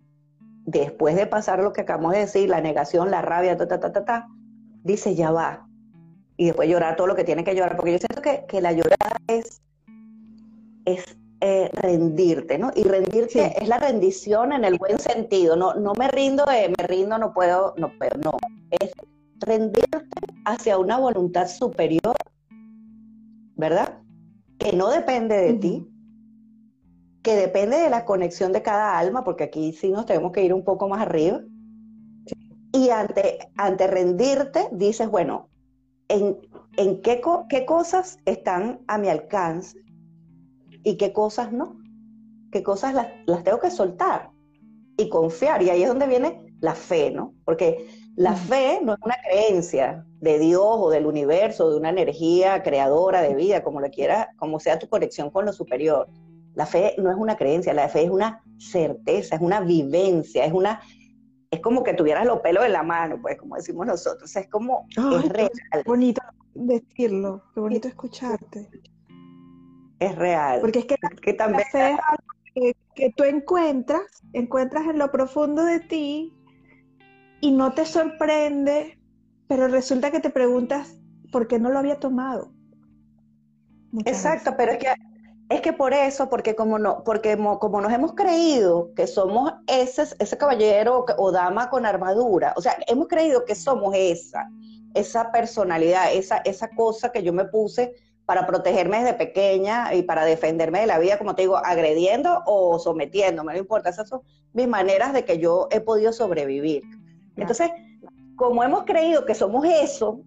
después 0.65 1.15
de 1.15 1.27
pasar 1.27 1.59
lo 1.59 1.73
que 1.73 1.81
acabamos 1.81 2.13
de 2.13 2.19
decir, 2.19 2.49
la 2.49 2.61
negación, 2.61 3.11
la 3.11 3.21
rabia, 3.21 3.57
ta, 3.57 3.67
ta, 3.67 3.79
ta, 3.79 3.91
ta, 3.91 4.05
ta, 4.05 4.27
dice, 4.83 5.15
ya 5.15 5.31
va. 5.31 5.67
Y 6.35 6.47
después 6.47 6.69
llorar 6.69 6.95
todo 6.95 7.07
lo 7.07 7.15
que 7.15 7.23
tiene 7.23 7.43
que 7.43 7.55
llorar, 7.55 7.75
porque 7.75 7.93
yo 7.93 7.97
siento 7.99 8.21
que, 8.21 8.45
que 8.47 8.61
la 8.61 8.71
llorada 8.71 9.17
es, 9.27 9.61
es 10.85 11.17
eh, 11.39 11.69
rendirte, 11.73 12.57
¿no? 12.57 12.71
Y 12.75 12.83
rendirte 12.83 13.53
es 13.61 13.67
la 13.67 13.77
rendición 13.77 14.53
en 14.53 14.65
el 14.65 14.77
buen 14.77 14.97
sentido, 14.97 15.55
no, 15.55 15.75
no 15.75 15.93
me 15.93 16.07
rindo 16.07 16.43
de 16.45 16.69
me 16.69 16.87
rindo, 16.87 17.17
no 17.19 17.33
puedo, 17.33 17.75
no 17.77 17.91
puedo, 17.97 18.17
no. 18.17 18.31
Es 18.71 18.91
rendirte 19.39 19.99
hacia 20.45 20.79
una 20.79 20.97
voluntad 20.97 21.47
superior, 21.47 22.15
¿verdad? 23.55 23.99
Que 24.57 24.73
no 24.73 24.89
depende 24.89 25.35
de 25.35 25.53
ti, 25.53 25.87
que 27.21 27.35
depende 27.35 27.77
de 27.77 27.89
la 27.89 28.03
conexión 28.05 28.51
de 28.51 28.63
cada 28.63 28.97
alma, 28.97 29.23
porque 29.23 29.43
aquí 29.43 29.73
sí 29.73 29.89
nos 29.89 30.07
tenemos 30.07 30.31
que 30.31 30.43
ir 30.43 30.53
un 30.53 30.63
poco 30.63 30.87
más 30.89 31.01
arriba. 31.01 31.41
Y 32.71 32.89
ante, 32.89 33.39
ante 33.57 33.85
rendirte, 33.87 34.69
dices, 34.71 35.07
bueno, 35.09 35.49
¿en, 36.07 36.37
en 36.77 37.01
qué, 37.01 37.21
qué 37.49 37.65
cosas 37.65 38.17
están 38.25 38.79
a 38.87 38.97
mi 38.97 39.09
alcance? 39.09 39.77
Y 40.87 40.95
qué 40.95 41.11
cosas 41.11 41.51
no, 41.51 41.75
qué 42.49 42.63
cosas 42.63 42.93
las, 42.93 43.43
tengo 43.43 43.59
que 43.59 43.69
soltar 43.69 44.31
y 44.95 45.09
confiar. 45.09 45.61
Y 45.61 45.69
ahí 45.69 45.83
es 45.83 45.89
donde 45.89 46.07
viene 46.07 46.55
la 46.61 46.75
fe, 46.75 47.11
¿no? 47.11 47.33
Porque 47.43 47.89
la 48.15 48.37
fe 48.37 48.79
no 48.81 48.93
es 48.93 48.99
una 49.03 49.17
creencia 49.21 50.05
de 50.21 50.39
Dios 50.39 50.63
o 50.63 50.89
del 50.89 51.05
universo, 51.05 51.69
de 51.69 51.75
una 51.75 51.89
energía 51.89 52.63
creadora 52.63 53.21
de 53.21 53.35
vida, 53.35 53.65
como 53.65 53.81
lo 53.81 53.89
quieras, 53.89 54.29
como 54.37 54.61
sea 54.61 54.79
tu 54.79 54.87
conexión 54.87 55.29
con 55.29 55.43
lo 55.45 55.51
superior. 55.51 56.07
La 56.55 56.65
fe 56.65 56.95
no 56.97 57.11
es 57.11 57.17
una 57.17 57.35
creencia, 57.35 57.73
la 57.73 57.89
fe 57.89 58.05
es 58.05 58.09
una 58.09 58.41
certeza, 58.57 59.35
es 59.35 59.41
una 59.41 59.59
vivencia, 59.59 60.45
es 60.45 60.53
una 60.53 60.79
es 61.51 61.59
como 61.59 61.83
que 61.83 61.93
tuvieras 61.93 62.25
los 62.25 62.39
pelos 62.39 62.65
en 62.65 62.71
la 62.71 62.83
mano, 62.83 63.19
pues 63.21 63.37
como 63.37 63.57
decimos 63.57 63.87
nosotros, 63.87 64.33
es 64.33 64.49
como 64.49 64.85
es 64.89 65.29
real. 65.29 65.49
Qué 65.71 65.83
bonito 65.85 66.21
decirlo, 66.53 67.43
qué 67.53 67.59
bonito 67.59 67.89
escucharte. 67.89 68.69
Es 69.99 70.15
real. 70.15 70.61
Porque 70.61 70.79
es 70.79 70.85
que, 70.85 70.95
que 71.21 71.33
también 71.33 71.67
es 71.67 71.75
algo 71.75 72.33
que, 72.53 72.75
que 72.95 73.13
tú 73.15 73.23
encuentras, 73.23 74.01
encuentras 74.33 74.85
en 74.87 74.99
lo 74.99 75.11
profundo 75.11 75.63
de 75.63 75.79
ti 75.79 76.33
y 77.41 77.51
no 77.51 77.73
te 77.73 77.85
sorprende, 77.85 78.99
pero 79.47 79.67
resulta 79.67 80.11
que 80.11 80.19
te 80.19 80.29
preguntas 80.29 80.97
por 81.31 81.47
qué 81.47 81.59
no 81.59 81.69
lo 81.69 81.79
había 81.79 81.99
tomado. 81.99 82.51
Exacto, 84.05 84.53
pero 84.57 84.73
es 84.73 84.77
que 84.79 84.87
es 85.49 85.61
que 85.61 85.71
por 85.71 85.93
eso, 85.93 86.29
porque 86.29 86.55
como 86.55 86.77
no, 86.77 87.03
porque 87.05 87.37
como 87.59 87.79
nos 87.79 87.93
hemos 87.93 88.13
creído 88.13 88.93
que 88.95 89.07
somos 89.07 89.53
ese, 89.67 90.03
ese 90.19 90.37
caballero 90.37 91.05
o 91.17 91.31
dama 91.31 91.69
con 91.69 91.85
armadura, 91.85 92.53
o 92.57 92.61
sea, 92.61 92.77
hemos 92.87 93.07
creído 93.07 93.45
que 93.45 93.55
somos 93.55 93.95
esa, 93.95 94.49
esa 94.93 95.31
personalidad, 95.31 96.13
esa, 96.13 96.37
esa 96.39 96.69
cosa 96.69 97.13
que 97.13 97.23
yo 97.23 97.31
me 97.31 97.45
puse 97.45 97.93
para 98.27 98.45
protegerme 98.45 98.97
desde 98.97 99.13
pequeña 99.13 99.93
y 99.95 100.03
para 100.03 100.25
defenderme 100.25 100.81
de 100.81 100.85
la 100.85 100.99
vida, 100.99 101.17
como 101.17 101.33
te 101.33 101.43
digo, 101.43 101.55
agrediendo 101.57 102.43
o 102.45 102.77
sometiendo, 102.77 103.41
no 103.41 103.55
importa, 103.55 103.89
esas 103.89 104.09
son 104.09 104.21
mis 104.51 104.67
maneras 104.67 105.13
de 105.13 105.23
que 105.23 105.39
yo 105.39 105.69
he 105.71 105.79
podido 105.79 106.11
sobrevivir. 106.11 106.83
Entonces, 107.37 107.71
como 108.35 108.63
hemos 108.63 108.83
creído 108.83 109.25
que 109.25 109.33
somos 109.33 109.65
eso, 109.65 110.25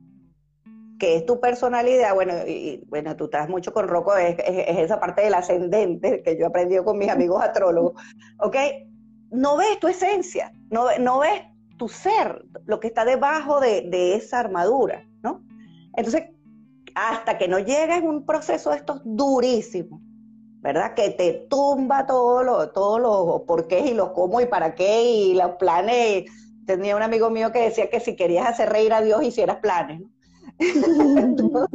que 0.98 1.16
es 1.16 1.26
tu 1.26 1.40
personalidad, 1.40 2.14
bueno, 2.14 2.32
y 2.48 2.82
bueno, 2.88 3.14
tú 3.16 3.24
estás 3.24 3.50
mucho 3.50 3.70
con 3.74 3.86
Rocco, 3.86 4.16
es, 4.16 4.36
esa 4.38 4.98
parte 4.98 5.20
del 5.20 5.34
ascendente 5.34 6.22
que 6.22 6.38
yo 6.38 6.44
he 6.44 6.48
aprendido 6.48 6.84
con 6.84 6.96
mis 6.96 7.10
amigos 7.10 7.42
astrólogos, 7.42 8.00
¿ok? 8.40 8.56
No 9.30 9.58
ves 9.58 9.78
tu 9.78 9.88
esencia, 9.88 10.52
no, 10.70 10.86
no 10.98 11.18
ves 11.18 11.42
tu 11.76 11.86
ser, 11.86 12.46
lo 12.64 12.80
que 12.80 12.86
está 12.86 13.04
debajo 13.04 13.60
de, 13.60 14.14
esa 14.14 14.40
armadura, 14.40 15.06
¿no? 15.22 15.44
Entonces, 15.96 16.30
hasta 16.94 17.38
que 17.38 17.48
no 17.48 17.58
llegues 17.58 18.02
un 18.02 18.24
proceso 18.24 18.70
de 18.70 18.76
estos 18.76 19.00
durísimos, 19.04 20.00
¿verdad? 20.60 20.94
Que 20.94 21.10
te 21.10 21.46
tumba 21.48 22.06
todo 22.06 22.42
lo, 22.42 22.70
todos 22.70 23.00
los 23.00 23.42
por 23.42 23.66
qué 23.66 23.80
y 23.80 23.94
los 23.94 24.10
cómo 24.10 24.40
y 24.40 24.46
para 24.46 24.74
qué 24.74 25.04
y 25.04 25.34
los 25.34 25.52
planes. 25.52 26.30
Tenía 26.66 26.96
un 26.96 27.02
amigo 27.02 27.30
mío 27.30 27.52
que 27.52 27.62
decía 27.62 27.90
que 27.90 28.00
si 28.00 28.16
querías 28.16 28.46
hacer 28.46 28.70
reír 28.70 28.92
a 28.92 29.02
Dios 29.02 29.22
hicieras 29.22 29.56
planes, 29.56 30.00
¿no? 30.00 30.10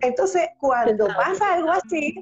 entonces, 0.00 0.48
cuando 0.58 1.06
pasa 1.08 1.54
algo 1.54 1.70
así, 1.70 2.14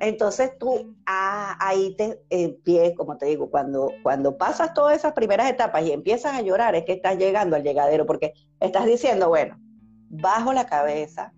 entonces 0.00 0.58
tú 0.58 0.96
ah, 1.06 1.56
ahí 1.60 1.94
te 1.96 2.20
empiezas, 2.30 2.96
como 2.96 3.16
te 3.16 3.26
digo, 3.26 3.50
cuando, 3.50 3.92
cuando 4.02 4.36
pasas 4.36 4.74
todas 4.74 4.96
esas 4.96 5.12
primeras 5.12 5.48
etapas 5.48 5.84
y 5.84 5.92
empiezas 5.92 6.34
a 6.34 6.42
llorar, 6.42 6.74
es 6.74 6.84
que 6.84 6.92
estás 6.92 7.16
llegando 7.16 7.56
al 7.56 7.62
llegadero, 7.62 8.06
porque 8.06 8.34
estás 8.60 8.86
diciendo, 8.86 9.28
bueno, 9.28 9.58
bajo 10.20 10.52
la 10.52 10.66
cabeza, 10.66 11.32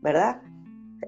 ¿verdad? 0.00 0.42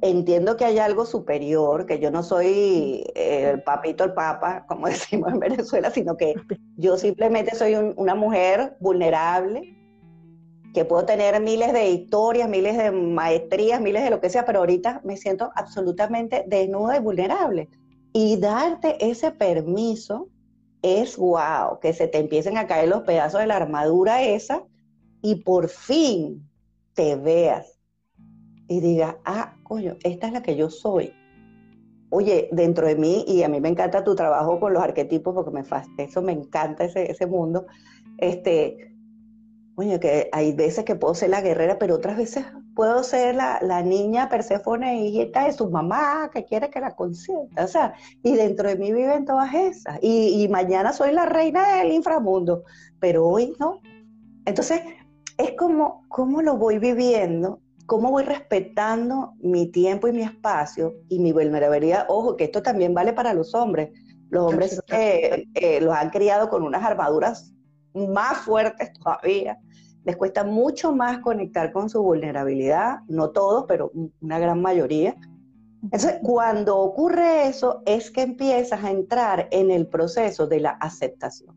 Entiendo 0.02 0.57
que 0.57 0.64
hay 0.64 0.78
algo 0.78 1.07
superior, 1.07 1.87
que 1.87 1.98
yo 1.98 2.11
no 2.11 2.22
soy 2.22 3.04
el 3.14 3.62
papito, 3.62 4.04
el 4.04 4.12
papa, 4.12 4.64
como 4.66 4.87
decimos 4.88 5.33
en 5.33 5.40
Venezuela, 5.40 5.90
sino 5.90 6.16
que 6.16 6.35
yo 6.76 6.96
simplemente 6.96 7.54
soy 7.54 7.74
una 7.74 8.14
mujer 8.14 8.76
vulnerable, 8.80 9.74
que 10.72 10.85
puedo 10.85 11.07
tener 11.07 11.40
miles 11.40 11.72
de 11.72 11.90
historias, 11.90 12.48
miles 12.48 12.76
de 12.76 12.90
maestrías, 12.90 13.80
miles 13.80 14.02
de 14.02 14.11
lo 14.11 14.20
que 14.20 14.28
sea, 14.28 14.44
pero 14.44 14.59
ahorita 14.59 15.00
me 15.04 15.16
siento 15.16 15.52
absolutamente 15.54 16.44
desnuda 16.48 16.96
y 16.96 17.00
vulnerable. 17.00 17.68
Y 18.12 18.37
darte 18.38 18.96
ese 19.04 19.30
permiso 19.30 20.28
es 20.83 21.16
wow, 21.16 21.78
que 21.80 21.92
se 21.92 22.09
te 22.09 22.18
empiecen 22.18 22.59
a 22.59 22.66
caer 22.66 22.88
los 22.88 23.02
pedazos 23.02 23.40
de 23.40 23.46
la 23.46 23.57
armadura 23.57 24.22
esa 24.22 24.64
y 25.22 25.37
por 25.37 25.68
fin 25.68 26.46
te 26.94 27.16
veas 27.16 27.78
y 28.68 28.80
digas, 28.80 29.16
ah, 29.24 29.57
coño, 29.62 29.96
esta 30.02 30.26
es 30.28 30.33
la 30.33 30.42
que 30.42 30.57
yo 30.57 30.70
soy. 30.70 31.12
Oye, 32.11 32.48
dentro 32.52 32.87
de 32.87 32.96
mí, 32.96 33.24
y 33.26 33.42
a 33.42 33.48
mí 33.48 33.61
me 33.61 33.68
encanta 33.68 34.04
tu 34.04 34.14
trabajo 34.14 34.61
con 34.61 34.72
los 34.72 34.83
arquetipos 34.83 35.35
porque 35.35 35.50
me, 35.50 35.62
eso 35.98 36.22
me 36.22 36.33
encanta 36.33 36.85
ese, 36.85 37.11
ese 37.11 37.26
mundo, 37.26 37.66
este, 38.18 38.94
Oye, 39.76 39.98
que 39.98 40.28
hay 40.30 40.52
veces 40.52 40.85
que 40.85 40.94
puedo 40.94 41.14
ser 41.14 41.30
la 41.30 41.40
guerrera, 41.40 41.78
pero 41.80 41.96
otras 41.96 42.16
veces 42.16 42.44
puedo 42.76 43.02
ser 43.02 43.35
la, 43.35 43.59
la 43.61 43.83
niña 43.83 44.28
Perséfone 44.28 45.04
hijita 45.04 45.46
de 45.46 45.52
su 45.52 45.68
mamá 45.68 46.30
que 46.33 46.44
quiere 46.44 46.70
que 46.70 46.80
la 46.80 46.94
consienta. 46.94 47.64
O 47.64 47.68
sea, 47.68 47.94
y 48.22 48.35
dentro 48.35 48.68
de 48.68 48.76
mí 48.76 48.92
viven 48.92 49.24
todas 49.24 49.52
esas. 49.52 49.98
Y, 50.00 50.42
y 50.42 50.48
mañana 50.48 50.92
soy 50.92 51.11
la 51.12 51.26
reina 51.26 51.78
del 51.78 51.92
inframundo, 51.92 52.62
pero 53.00 53.26
hoy 53.26 53.52
no. 53.59 53.80
Entonces, 54.44 54.80
es 55.37 55.53
como, 55.59 56.05
cómo 56.09 56.42
lo 56.42 56.57
voy 56.57 56.79
viviendo, 56.79 57.61
cómo 57.87 58.11
voy 58.11 58.25
respetando 58.25 59.35
mi 59.40 59.66
tiempo 59.66 60.09
y 60.09 60.12
mi 60.12 60.23
espacio 60.23 60.94
y 61.09 61.18
mi 61.18 61.33
vulnerabilidad. 61.33 62.07
Ojo, 62.09 62.37
que 62.37 62.44
esto 62.44 62.62
también 62.62 62.94
vale 62.94 63.12
para 63.12 63.35
los 63.35 63.55
hombres. 63.55 63.90
Los 64.31 64.51
hombres 64.51 64.81
eh, 64.88 65.47
eh, 65.55 65.81
los 65.81 65.94
han 65.94 66.11
criado 66.11 66.49
con 66.49 66.62
unas 66.62 66.83
armaduras 66.83 67.53
más 67.94 68.38
fuertes 68.38 68.92
todavía. 68.92 69.59
Les 70.05 70.16
cuesta 70.16 70.44
mucho 70.44 70.92
más 70.92 71.18
conectar 71.18 71.73
con 71.73 71.88
su 71.88 72.03
vulnerabilidad, 72.03 72.99
no 73.09 73.31
todos, 73.31 73.64
pero 73.66 73.90
una 74.20 74.38
gran 74.38 74.61
mayoría. 74.61 75.16
Entonces, 75.83 76.16
cuando 76.23 76.79
ocurre 76.79 77.47
eso, 77.47 77.83
es 77.85 78.11
que 78.11 78.23
empiezas 78.23 78.83
a 78.83 78.90
entrar 78.90 79.49
en 79.51 79.70
el 79.70 79.87
proceso 79.87 80.47
de 80.47 80.61
la 80.61 80.70
aceptación, 80.70 81.55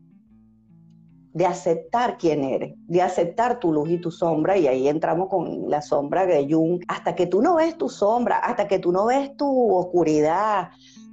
de 1.38 1.46
aceptar 1.46 2.18
quién 2.18 2.42
eres, 2.42 2.74
de 2.88 3.00
aceptar 3.00 3.60
tu 3.60 3.72
luz 3.72 3.88
y 3.90 3.98
tu 3.98 4.10
sombra, 4.10 4.56
y 4.58 4.66
ahí 4.66 4.88
entramos 4.88 5.28
con 5.28 5.70
la 5.70 5.80
sombra 5.80 6.26
de 6.26 6.52
Jung, 6.52 6.82
hasta 6.88 7.14
que 7.14 7.28
tú 7.28 7.40
no 7.40 7.54
ves 7.54 7.78
tu 7.78 7.88
sombra, 7.88 8.38
hasta 8.38 8.66
que 8.66 8.80
tú 8.80 8.90
no 8.90 9.06
ves 9.06 9.36
tu 9.36 9.72
oscuridad, 9.72 10.70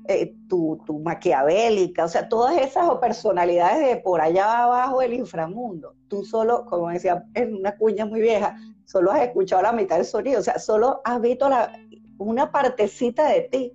eh, 0.07 0.33
tu, 0.49 0.81
tu, 0.83 0.97
maquiavélica, 0.97 2.05
o 2.05 2.07
sea, 2.07 2.27
todas 2.27 2.57
esas 2.57 2.89
personalidades 2.95 3.87
de 3.87 3.97
por 3.97 4.19
allá 4.19 4.63
abajo 4.63 5.01
del 5.01 5.13
inframundo. 5.13 5.93
Tú 6.07 6.25
solo, 6.25 6.65
como 6.65 6.89
decía 6.89 7.23
en 7.35 7.57
una 7.57 7.77
cuña 7.77 8.07
muy 8.07 8.21
vieja, 8.21 8.57
solo 8.85 9.11
has 9.11 9.21
escuchado 9.21 9.61
la 9.61 9.73
mitad 9.73 9.97
del 9.97 10.05
sonido, 10.05 10.39
o 10.39 10.43
sea, 10.43 10.57
solo 10.57 11.01
has 11.05 11.21
visto 11.21 11.47
la, 11.49 11.71
una 12.17 12.51
partecita 12.51 13.29
de 13.29 13.41
ti, 13.41 13.73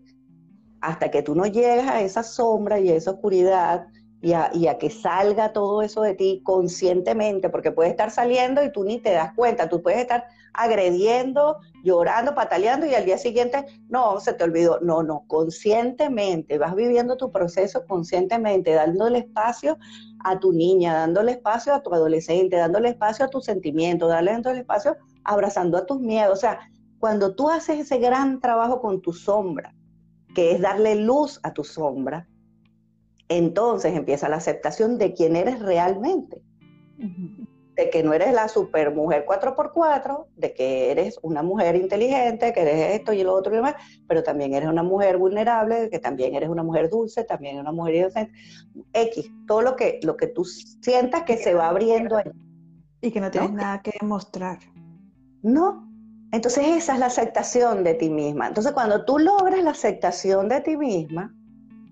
hasta 0.80 1.12
que 1.12 1.22
tú 1.22 1.36
no 1.36 1.46
llegas 1.46 1.86
a 1.86 2.00
esa 2.00 2.24
sombra 2.24 2.80
y 2.80 2.88
a 2.88 2.96
esa 2.96 3.12
oscuridad 3.12 3.86
y 4.22 4.35
a, 4.35 4.78
que 4.78 4.90
salga 4.90 5.52
todo 5.52 5.80
eso 5.80 6.02
de 6.02 6.14
ti 6.14 6.42
conscientemente, 6.44 7.48
porque 7.48 7.72
puede 7.72 7.88
estar 7.88 8.11
saliendo 8.11 8.62
y 8.62 8.70
tú 8.70 8.85
ni 8.85 8.98
te 8.98 9.12
das 9.12 9.33
cuenta, 9.35 9.68
tú 9.68 9.83
puedes 9.83 10.00
estar 10.00 10.26
agrediendo, 10.52 11.59
llorando, 11.85 12.35
pataleando 12.35 12.85
y 12.85 12.94
al 12.94 13.06
día 13.06 13.16
siguiente, 13.16 13.64
no, 13.88 14.20
se 14.20 14.35
te 14.35 14.44
olvidó. 14.44 14.78
No, 14.80 15.02
no, 15.02 15.24
conscientemente, 15.26 16.59
vas 16.59 16.74
viviendo 16.74 17.16
tu 17.16 17.33
proceso 17.33 17.85
conscientemente, 17.87 18.74
dándole 18.74 19.20
espacio 19.20 19.78
a 20.24 20.38
tu 20.38 20.52
niña, 20.52 20.92
dándole 20.92 21.33
espacio 21.33 21.72
a 21.72 21.83
tu 21.83 21.94
adolescente, 21.94 22.56
dándole 22.56 22.90
espacio 22.90 23.24
a 23.24 23.28
tus 23.28 23.46
sentimientos, 23.46 24.11
dándole 24.11 24.61
espacio 24.61 24.96
abrazando 25.24 25.78
a 25.78 25.87
tus 25.87 25.98
miedos. 26.00 26.37
O 26.37 26.40
sea, 26.40 26.61
cuando 26.98 27.35
tú 27.35 27.48
haces 27.48 27.80
ese 27.80 27.98
gran 27.98 28.40
trabajo 28.40 28.83
con 28.83 29.00
tu 29.00 29.14
sombra, 29.14 29.74
que 30.35 30.52
es 30.52 30.61
darle 30.61 30.96
luz 30.96 31.40
a 31.42 31.54
tu 31.54 31.64
sombra, 31.64 32.28
entonces 33.31 33.97
empieza 33.97 34.29
la 34.29 34.37
aceptación 34.37 34.99
de 34.99 35.14
quién 35.14 35.37
eres 35.37 35.61
realmente 35.61 36.43
de 37.81 37.88
que 37.88 38.03
no 38.03 38.12
eres 38.12 38.35
la 38.35 38.47
super 38.49 38.95
mujer 38.95 39.25
4x4, 39.27 40.27
de 40.37 40.53
que 40.53 40.90
eres 40.90 41.19
una 41.23 41.43
mujer 41.43 41.77
inteligente, 41.77 42.53
que 42.53 42.61
eres 42.61 43.01
esto 43.01 43.14
y 43.14 43.23
lo 43.23 43.33
otro 43.33 43.53
y 43.53 43.57
demás, 43.57 43.75
pero 44.07 44.23
también 44.23 44.53
eres 44.53 44.69
una 44.69 44.83
mujer 44.83 45.16
vulnerable, 45.16 45.88
que 45.88 45.99
también 45.99 46.35
eres 46.35 46.51
una 46.51 46.62
mujer 46.62 46.90
dulce, 46.90 47.25
también 47.25 47.59
una 47.59 47.73
mujer 47.73 47.95
inocente, 47.95 48.33
X, 48.93 49.31
todo 49.47 49.62
lo 49.62 49.77
que, 49.77 49.99
lo 50.03 50.16
que 50.16 50.27
tú 50.27 50.45
sientas 50.45 51.23
que 51.23 51.38
se 51.38 51.55
va 51.55 51.69
abriendo 51.69 52.19
ahí. 52.19 52.31
Y 53.01 53.11
que 53.12 53.21
no 53.21 53.31
tienes 53.31 53.53
nada 53.53 53.81
que 53.81 53.93
demostrar. 53.99 54.59
No. 55.43 55.88
Entonces 56.33 56.66
esa 56.66 56.93
es 56.93 57.01
la 57.01 57.07
aceptación 57.07 57.83
de 57.83 57.95
ti 57.95 58.11
misma. 58.11 58.49
Entonces 58.49 58.73
cuando 58.73 59.07
tú 59.07 59.19
logras 59.19 59.64
la 59.64 59.71
aceptación 59.71 60.51
de 60.51 60.61
ti 60.61 60.77
misma, 60.77 61.35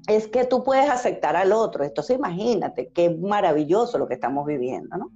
es 0.08 0.26
que 0.26 0.44
tú 0.44 0.64
puedes 0.64 0.90
aceptar 0.90 1.36
al 1.36 1.52
otro. 1.52 1.84
Entonces 1.84 2.16
imagínate 2.16 2.88
qué 2.88 3.10
maravilloso 3.10 3.98
lo 3.98 4.08
que 4.08 4.14
estamos 4.14 4.46
viviendo, 4.46 4.96
¿no? 4.96 5.10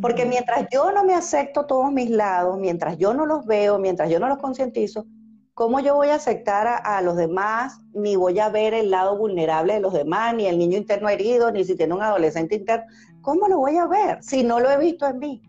Porque 0.00 0.24
mientras 0.24 0.66
yo 0.72 0.90
no 0.90 1.04
me 1.04 1.12
acepto 1.12 1.66
todos 1.66 1.92
mis 1.92 2.08
lados, 2.08 2.58
mientras 2.58 2.96
yo 2.96 3.12
no 3.12 3.26
los 3.26 3.44
veo, 3.44 3.78
mientras 3.78 4.08
yo 4.08 4.18
no 4.18 4.26
los 4.26 4.38
concientizo, 4.38 5.04
¿cómo 5.52 5.80
yo 5.80 5.94
voy 5.94 6.08
a 6.08 6.14
aceptar 6.14 6.80
a, 6.82 7.02
los 7.02 7.16
demás? 7.16 7.78
Ni 7.92 8.16
voy 8.16 8.38
a 8.38 8.48
ver 8.48 8.72
el 8.72 8.90
lado 8.90 9.18
vulnerable 9.18 9.74
de 9.74 9.80
los 9.80 9.92
demás, 9.92 10.34
ni 10.34 10.46
el 10.46 10.56
niño 10.56 10.78
interno 10.78 11.10
herido, 11.10 11.52
ni 11.52 11.62
si 11.62 11.76
tiene 11.76 11.92
un 11.92 12.02
adolescente 12.02 12.54
interno. 12.56 12.86
¿Cómo 13.20 13.48
lo 13.48 13.58
voy 13.58 13.76
a 13.76 13.86
ver 13.86 14.22
si 14.22 14.44
no 14.44 14.60
lo 14.60 14.70
he 14.70 14.78
visto 14.78 15.06
en 15.06 15.18
mí? 15.18 15.42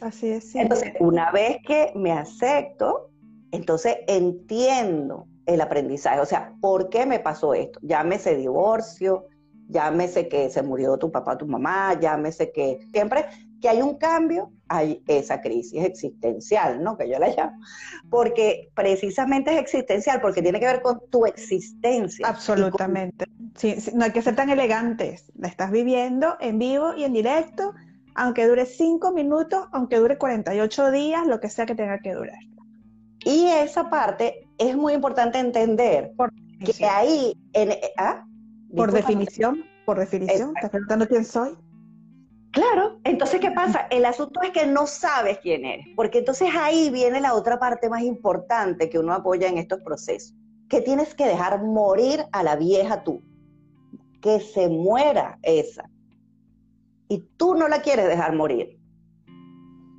Así 0.00 0.30
es. 0.30 0.54
Entonces, 0.54 0.94
una 1.00 1.30
vez 1.32 1.58
que 1.66 1.92
me 1.94 2.12
acepto, 2.12 3.10
entonces 3.52 3.98
entiendo 4.06 5.26
el 5.54 5.60
aprendizaje. 5.60 6.20
O 6.20 6.26
sea, 6.26 6.54
¿por 6.60 6.88
qué 6.88 7.06
me 7.06 7.20
pasó 7.20 7.54
esto? 7.54 7.78
Llámese 7.82 8.36
divorcio, 8.36 9.26
llámese 9.68 10.28
que 10.28 10.50
se 10.50 10.62
murió 10.62 10.98
tu 10.98 11.10
papá 11.10 11.38
tu 11.38 11.46
mamá, 11.46 11.98
llámese 11.98 12.52
que 12.52 12.86
siempre 12.92 13.26
que 13.60 13.68
hay 13.68 13.82
un 13.82 13.98
cambio, 13.98 14.50
hay 14.68 15.02
esa 15.06 15.40
crisis 15.40 15.84
existencial, 15.84 16.82
¿no? 16.82 16.96
Que 16.96 17.08
yo 17.08 17.18
la 17.18 17.28
llamo. 17.28 17.60
Porque 18.08 18.70
precisamente 18.74 19.52
es 19.52 19.60
existencial, 19.60 20.20
porque 20.20 20.40
tiene 20.40 20.58
que 20.60 20.66
ver 20.66 20.80
con 20.80 21.00
tu 21.10 21.26
existencia. 21.26 22.26
Absolutamente. 22.26 23.26
Sí, 23.56 23.76
no 23.94 24.04
hay 24.04 24.12
que 24.12 24.22
ser 24.22 24.34
tan 24.34 24.48
elegantes. 24.48 25.30
La 25.36 25.48
estás 25.48 25.70
viviendo 25.70 26.36
en 26.40 26.58
vivo 26.58 26.94
y 26.96 27.04
en 27.04 27.12
directo, 27.12 27.74
aunque 28.14 28.46
dure 28.46 28.64
cinco 28.64 29.12
minutos, 29.12 29.68
aunque 29.72 29.96
dure 29.96 30.16
48 30.16 30.90
días, 30.90 31.26
lo 31.26 31.38
que 31.40 31.50
sea 31.50 31.66
que 31.66 31.74
tenga 31.74 31.98
que 31.98 32.14
durar. 32.14 32.38
Y 33.24 33.46
esa 33.48 33.90
parte 33.90 34.48
es 34.60 34.76
muy 34.76 34.92
importante 34.92 35.38
entender, 35.38 36.12
que 36.64 36.84
ahí, 36.84 37.32
en, 37.54 37.70
¿ah? 37.96 38.26
Por 38.76 38.92
definición, 38.92 39.64
por 39.86 39.98
definición, 39.98 40.52
¿estás 40.54 40.70
preguntando 40.70 41.08
quién 41.08 41.24
soy? 41.24 41.56
Claro, 42.52 43.00
entonces 43.04 43.40
¿qué 43.40 43.50
pasa? 43.52 43.86
El 43.90 44.04
asunto 44.04 44.42
es 44.42 44.50
que 44.50 44.66
no 44.66 44.86
sabes 44.86 45.38
quién 45.38 45.64
eres, 45.64 45.86
porque 45.96 46.18
entonces 46.18 46.50
ahí 46.54 46.90
viene 46.90 47.22
la 47.22 47.34
otra 47.34 47.58
parte 47.58 47.88
más 47.88 48.02
importante 48.02 48.90
que 48.90 48.98
uno 48.98 49.14
apoya 49.14 49.48
en 49.48 49.56
estos 49.56 49.80
procesos, 49.80 50.36
que 50.68 50.82
tienes 50.82 51.14
que 51.14 51.26
dejar 51.26 51.62
morir 51.62 52.26
a 52.30 52.42
la 52.42 52.56
vieja 52.56 53.02
tú, 53.02 53.22
que 54.20 54.40
se 54.40 54.68
muera 54.68 55.38
esa. 55.42 55.88
Y 57.08 57.20
tú 57.38 57.54
no 57.54 57.66
la 57.66 57.80
quieres 57.80 58.06
dejar 58.06 58.36
morir. 58.36 58.78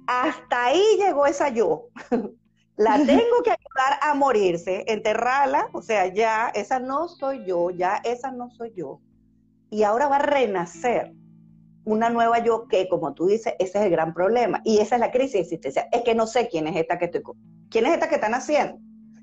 Hasta 0.06 0.66
ahí 0.66 0.84
llegó 1.00 1.26
esa 1.26 1.50
yo. 1.50 1.88
la 2.82 2.96
tengo 3.06 3.42
que 3.44 3.52
ayudar 3.52 4.00
a 4.02 4.14
morirse, 4.14 4.84
enterrarla, 4.88 5.70
o 5.74 5.82
sea, 5.82 6.08
ya 6.14 6.52
esa 6.54 6.80
no 6.80 7.08
soy 7.08 7.46
yo, 7.46 7.70
ya 7.70 8.02
esa 8.04 8.32
no 8.32 8.50
soy 8.50 8.74
yo. 8.76 9.00
Y 9.70 9.84
ahora 9.84 10.08
va 10.08 10.18
a 10.18 10.20
renacer 10.20 11.14
una 11.86 12.10
nueva 12.10 12.40
yo 12.40 12.68
que, 12.68 12.88
como 12.90 13.14
tú 13.14 13.28
dices, 13.28 13.54
ese 13.60 13.80
es 13.80 13.86
el 13.86 13.92
gran 13.92 14.14
problema. 14.14 14.62
Y 14.64 14.80
esa 14.80 14.96
es 14.96 15.02
la 15.02 15.12
crisis 15.12 15.42
existencial. 15.42 15.88
Es 15.92 16.02
que 16.02 16.16
no 16.16 16.28
sé 16.28 16.50
quién 16.50 16.68
es 16.68 16.76
esta 16.76 16.98
que 16.98 17.06
estoy... 17.06 17.22
¿Quién 17.70 17.86
es 17.86 17.94
esta 17.94 18.10
que 18.10 18.16
están 18.16 18.34
haciendo? 18.34 18.78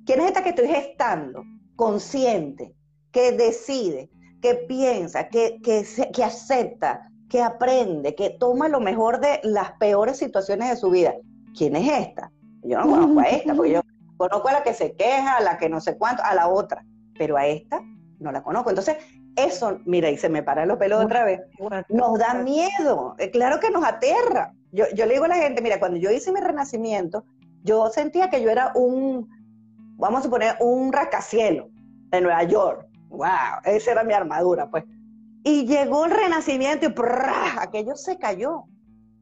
¿Quién 0.07 0.21
es 0.21 0.27
esta 0.27 0.43
que 0.43 0.51
estoy 0.51 0.69
gestando? 0.69 1.43
Consciente, 1.77 2.75
que 3.13 3.33
decide, 3.33 4.11
que 4.41 4.55
piensa, 4.55 5.29
que, 5.29 5.61
que, 5.63 5.85
que 6.13 6.25
acepta, 6.25 7.11
que 7.29 7.43
aprende, 7.43 8.15
que 8.15 8.31
toma 8.31 8.69
lo 8.69 8.81
mejor 8.81 9.21
de 9.21 9.41
las 9.43 9.73
peores 9.73 10.17
situaciones 10.17 10.71
de 10.71 10.77
su 10.77 10.91
vida. 10.91 11.15
¿Quién 11.55 11.77
es 11.77 12.07
esta? 12.07 12.33
Yo 12.69 12.79
no 12.81 12.91
conozco 12.91 13.21
a 13.21 13.25
esta, 13.25 13.55
porque 13.55 13.73
yo 13.73 13.81
conozco 14.17 14.49
a 14.49 14.53
la 14.53 14.63
que 14.63 14.75
se 14.75 14.95
queja, 14.95 15.37
a 15.37 15.41
la 15.41 15.59
que 15.59 15.69
no 15.69 15.81
sé 15.81 15.97
cuánto, 15.97 16.23
a 16.25 16.35
la 16.35 16.49
otra, 16.49 16.85
pero 17.17 17.37
a 17.37 17.47
esta 17.47 17.81
no 18.19 18.33
la 18.33 18.43
conozco. 18.43 18.71
Entonces, 18.71 18.97
eso, 19.37 19.79
mira, 19.85 20.11
y 20.11 20.19
se 20.19 20.29
me 20.29 20.43
para 20.43 20.67
los 20.67 20.79
pelos 20.79 21.05
otra 21.05 21.25
vez, 21.25 21.41
nos 21.89 22.19
da 22.19 22.35
miedo, 22.35 23.15
eh, 23.19 23.31
claro 23.31 23.61
que 23.61 23.71
nos 23.71 23.85
aterra. 23.85 24.53
Yo, 24.73 24.85
yo 24.95 25.07
le 25.07 25.15
digo 25.15 25.25
a 25.25 25.29
la 25.29 25.37
gente, 25.37 25.63
mira, 25.63 25.79
cuando 25.79 25.97
yo 25.97 26.11
hice 26.11 26.33
mi 26.33 26.41
renacimiento, 26.41 27.25
yo 27.63 27.89
sentía 27.91 28.31
que 28.31 28.43
yo 28.43 28.51
era 28.51 28.73
un, 28.75 29.29
vamos 29.97 30.21
a 30.21 30.23
suponer, 30.25 30.57
un 30.61 30.93
rascacielos 30.93 31.67
de 32.11 32.21
Nueva 32.21 32.43
York. 32.45 32.87
¡Wow! 33.11 33.29
Esa 33.65 33.93
era 33.93 34.05
mi 34.05 34.13
armadura, 34.13 34.69
pues. 34.71 34.85
Y 35.45 35.67
llegó 35.67 36.05
el 36.05 36.11
renacimiento 36.11 36.87
y 36.87 36.95
aquello 37.59 37.97
se 37.97 38.19
cayó. 38.19 38.65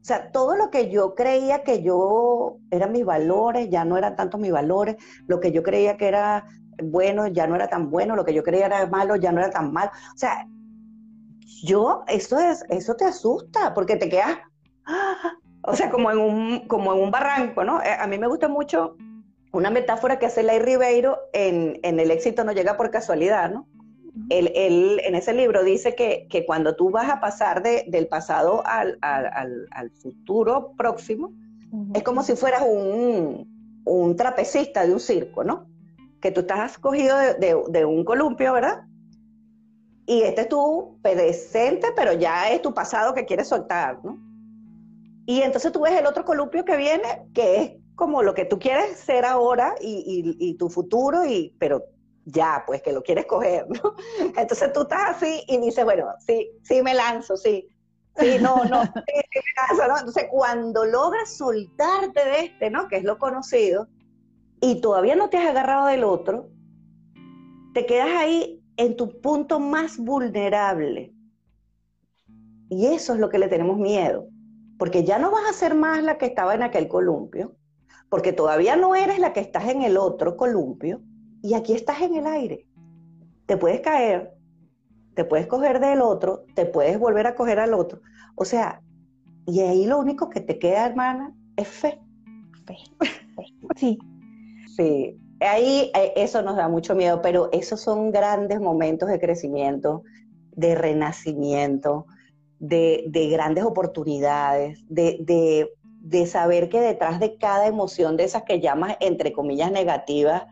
O 0.01 0.05
sea, 0.07 0.31
todo 0.31 0.55
lo 0.55 0.69
que 0.69 0.89
yo 0.89 1.15
creía 1.15 1.63
que 1.63 1.81
yo 1.81 2.57
eran 2.71 2.91
mis 2.91 3.05
valores, 3.05 3.69
ya 3.69 3.83
no 3.83 3.97
eran 3.97 4.15
tanto 4.15 4.37
mis 4.37 4.51
valores, 4.51 4.95
lo 5.27 5.39
que 5.39 5.51
yo 5.51 5.63
creía 5.63 5.97
que 5.97 6.07
era 6.07 6.45
bueno 6.83 7.27
ya 7.27 7.47
no 7.47 7.55
era 7.55 7.67
tan 7.67 7.89
bueno, 7.89 8.15
lo 8.15 8.23
que 8.23 8.33
yo 8.33 8.43
creía 8.43 8.67
era 8.67 8.87
malo 8.87 9.15
ya 9.15 9.31
no 9.31 9.39
era 9.39 9.49
tan 9.49 9.73
malo. 9.73 9.91
O 10.13 10.17
sea, 10.17 10.47
yo, 11.63 12.03
eso, 12.07 12.39
es, 12.39 12.63
eso 12.69 12.95
te 12.95 13.05
asusta 13.05 13.73
porque 13.73 13.95
te 13.95 14.09
quedas, 14.09 14.37
o 15.63 15.75
sea, 15.75 15.89
como 15.89 16.11
en, 16.11 16.19
un, 16.19 16.67
como 16.67 16.93
en 16.93 17.01
un 17.01 17.11
barranco, 17.11 17.63
¿no? 17.63 17.81
Eh, 17.81 17.95
a 17.99 18.07
mí 18.07 18.17
me 18.17 18.27
gusta 18.27 18.47
mucho 18.47 18.95
una 19.51 19.69
metáfora 19.69 20.19
que 20.19 20.27
hace 20.27 20.43
Ley 20.43 20.59
Ribeiro 20.59 21.19
en, 21.33 21.79
El 21.83 22.11
éxito 22.11 22.43
no 22.43 22.51
llega 22.51 22.77
por 22.77 22.91
casualidad, 22.91 23.49
¿no? 23.49 23.67
Él, 24.29 25.01
en 25.03 25.15
ese 25.15 25.33
libro 25.33 25.63
dice 25.63 25.95
que, 25.95 26.43
cuando 26.45 26.75
tú 26.75 26.89
vas 26.89 27.09
a 27.09 27.19
pasar 27.19 27.63
del 27.63 28.07
pasado 28.07 28.63
al, 28.65 29.91
futuro 30.01 30.73
próximo, 30.77 31.31
es 31.93 32.03
como 32.03 32.23
si 32.23 32.35
fueras 32.35 32.63
un, 32.67 33.81
un 33.85 34.15
trapecista 34.15 34.85
de 34.85 34.93
un 34.93 34.99
circo, 34.99 35.43
¿no? 35.43 35.67
que 36.21 36.31
tú 36.31 36.41
estás 36.41 36.77
cogido 36.77 37.17
de, 37.39 37.85
un 37.85 38.03
columpio, 38.03 38.53
¿verdad? 38.53 38.85
Y 40.05 40.21
este 40.21 40.41
es 40.41 40.49
tu 40.49 40.97
presente, 41.01 41.89
pero 41.95 42.13
ya 42.13 42.49
es 42.49 42.61
tu 42.61 42.73
pasado 42.73 43.13
que 43.13 43.25
quieres 43.25 43.47
soltar, 43.47 44.03
¿no? 44.03 44.19
Y 45.25 45.41
entonces 45.41 45.71
tú 45.71 45.81
ves 45.81 45.99
el 45.99 46.05
otro 46.05 46.23
columpio 46.23 46.63
que 46.63 46.77
viene, 46.77 47.27
que 47.33 47.61
es 47.61 47.71
como 47.95 48.23
lo 48.23 48.33
que 48.33 48.45
tú 48.45 48.57
quieres 48.57 48.97
ser 48.97 49.25
ahora 49.25 49.75
y, 49.81 50.53
tu 50.57 50.69
futuro, 50.69 51.25
y, 51.25 51.53
pero 51.59 51.83
ya, 52.29 52.63
pues 52.67 52.81
que 52.81 52.91
lo 52.91 53.01
quieres 53.01 53.25
coger, 53.25 53.65
¿no? 53.69 53.95
Entonces 54.37 54.73
tú 54.73 54.81
estás 54.81 55.15
así 55.15 55.43
y 55.47 55.57
dices, 55.59 55.85
bueno, 55.85 56.07
sí, 56.25 56.51
sí 56.61 56.81
me 56.81 56.93
lanzo, 56.93 57.37
sí, 57.37 57.69
sí, 58.17 58.37
no, 58.41 58.65
no, 58.65 58.83
sí, 58.83 59.13
sí 59.31 59.39
me 59.39 59.77
lanzo, 59.77 59.87
¿no? 59.87 59.97
Entonces 59.97 60.25
cuando 60.29 60.85
logras 60.85 61.37
soltarte 61.37 62.25
de 62.25 62.39
este, 62.41 62.69
¿no? 62.69 62.87
Que 62.89 62.97
es 62.97 63.03
lo 63.03 63.17
conocido, 63.17 63.87
y 64.59 64.81
todavía 64.81 65.15
no 65.15 65.29
te 65.29 65.37
has 65.37 65.49
agarrado 65.49 65.87
del 65.87 66.03
otro, 66.03 66.49
te 67.73 67.85
quedas 67.85 68.09
ahí 68.17 68.61
en 68.75 68.95
tu 68.97 69.21
punto 69.21 69.59
más 69.59 69.97
vulnerable. 69.97 71.13
Y 72.69 72.87
eso 72.87 73.13
es 73.13 73.19
lo 73.19 73.29
que 73.29 73.39
le 73.39 73.47
tenemos 73.47 73.77
miedo, 73.77 74.27
porque 74.77 75.03
ya 75.03 75.19
no 75.19 75.31
vas 75.31 75.49
a 75.49 75.53
ser 75.53 75.75
más 75.75 76.03
la 76.03 76.17
que 76.17 76.25
estaba 76.25 76.55
en 76.55 76.63
aquel 76.63 76.89
columpio, 76.89 77.55
porque 78.09 78.33
todavía 78.33 78.75
no 78.75 78.95
eres 78.95 79.19
la 79.19 79.31
que 79.31 79.39
estás 79.39 79.69
en 79.69 79.83
el 79.83 79.95
otro 79.95 80.35
columpio, 80.35 81.01
y 81.47 81.53
aquí 81.53 81.73
estás 81.73 82.01
en 82.01 82.15
el 82.15 82.27
aire. 82.27 82.67
Te 83.45 83.57
puedes 83.57 83.81
caer, 83.81 84.33
te 85.15 85.23
puedes 85.23 85.47
coger 85.47 85.79
del 85.79 86.01
otro, 86.01 86.43
te 86.55 86.65
puedes 86.65 86.99
volver 86.99 87.25
a 87.27 87.35
coger 87.35 87.59
al 87.59 87.73
otro. 87.73 88.01
O 88.35 88.45
sea, 88.45 88.81
y 89.45 89.61
ahí 89.61 89.85
lo 89.85 89.97
único 89.97 90.29
que 90.29 90.41
te 90.41 90.59
queda, 90.59 90.85
hermana, 90.85 91.33
es 91.55 91.67
fe. 91.67 91.99
Fe. 92.65 92.75
Sí, 93.75 93.97
Sí, 94.77 95.19
ahí 95.39 95.91
eh, 95.95 96.13
eso 96.15 96.43
nos 96.43 96.55
da 96.55 96.67
mucho 96.67 96.93
miedo, 96.93 97.19
pero 97.23 97.49
esos 97.51 97.81
son 97.81 98.11
grandes 98.11 98.59
momentos 98.59 99.09
de 99.09 99.19
crecimiento, 99.19 100.03
de 100.51 100.75
renacimiento, 100.75 102.05
de, 102.59 103.09
grandes 103.31 103.63
oportunidades, 103.63 104.83
de, 104.87 105.67
saber 106.27 106.69
que 106.69 106.79
detrás 106.79 107.19
de 107.19 107.37
cada 107.37 107.65
emoción 107.65 108.17
de 108.17 108.25
esas 108.25 108.43
que 108.43 108.59
llamas, 108.59 108.97
entre 108.99 109.33
comillas, 109.33 109.71
negativas, 109.71 110.43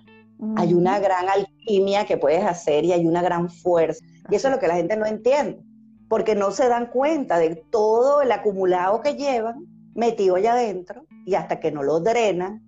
hay 0.58 0.74
una 0.74 1.00
gran 1.00 1.30
alquimia 1.30 2.06
que 2.06 2.18
puedes 2.18 2.44
hacer 2.44 2.84
y 2.84 2.92
hay 2.92 3.06
una 3.06 3.22
gran 3.22 3.50
fuerza. 3.50 4.04
Y 4.30 4.36
eso 4.36 4.48
es 4.48 4.54
lo 4.54 4.60
que 4.60 4.68
la 4.68 4.76
gente 4.76 4.98
no 4.98 5.06
entiende, 5.06 5.62
porque 6.10 6.36
no 6.36 6.52
se 6.52 6.68
dan 6.68 6.88
cuenta 6.88 7.38
de 7.40 7.56
todo 7.56 8.22
el 8.22 8.32
acumulado 8.32 9.02
que 9.02 9.16
llevan 9.16 9.66
metido 9.94 10.36
allá 10.36 10.54
adentro 10.54 11.06
y 11.26 11.36
hasta 11.36 11.60
que 11.60 11.72
no 11.72 11.84
lo 11.84 12.00
drenan, 12.00 12.62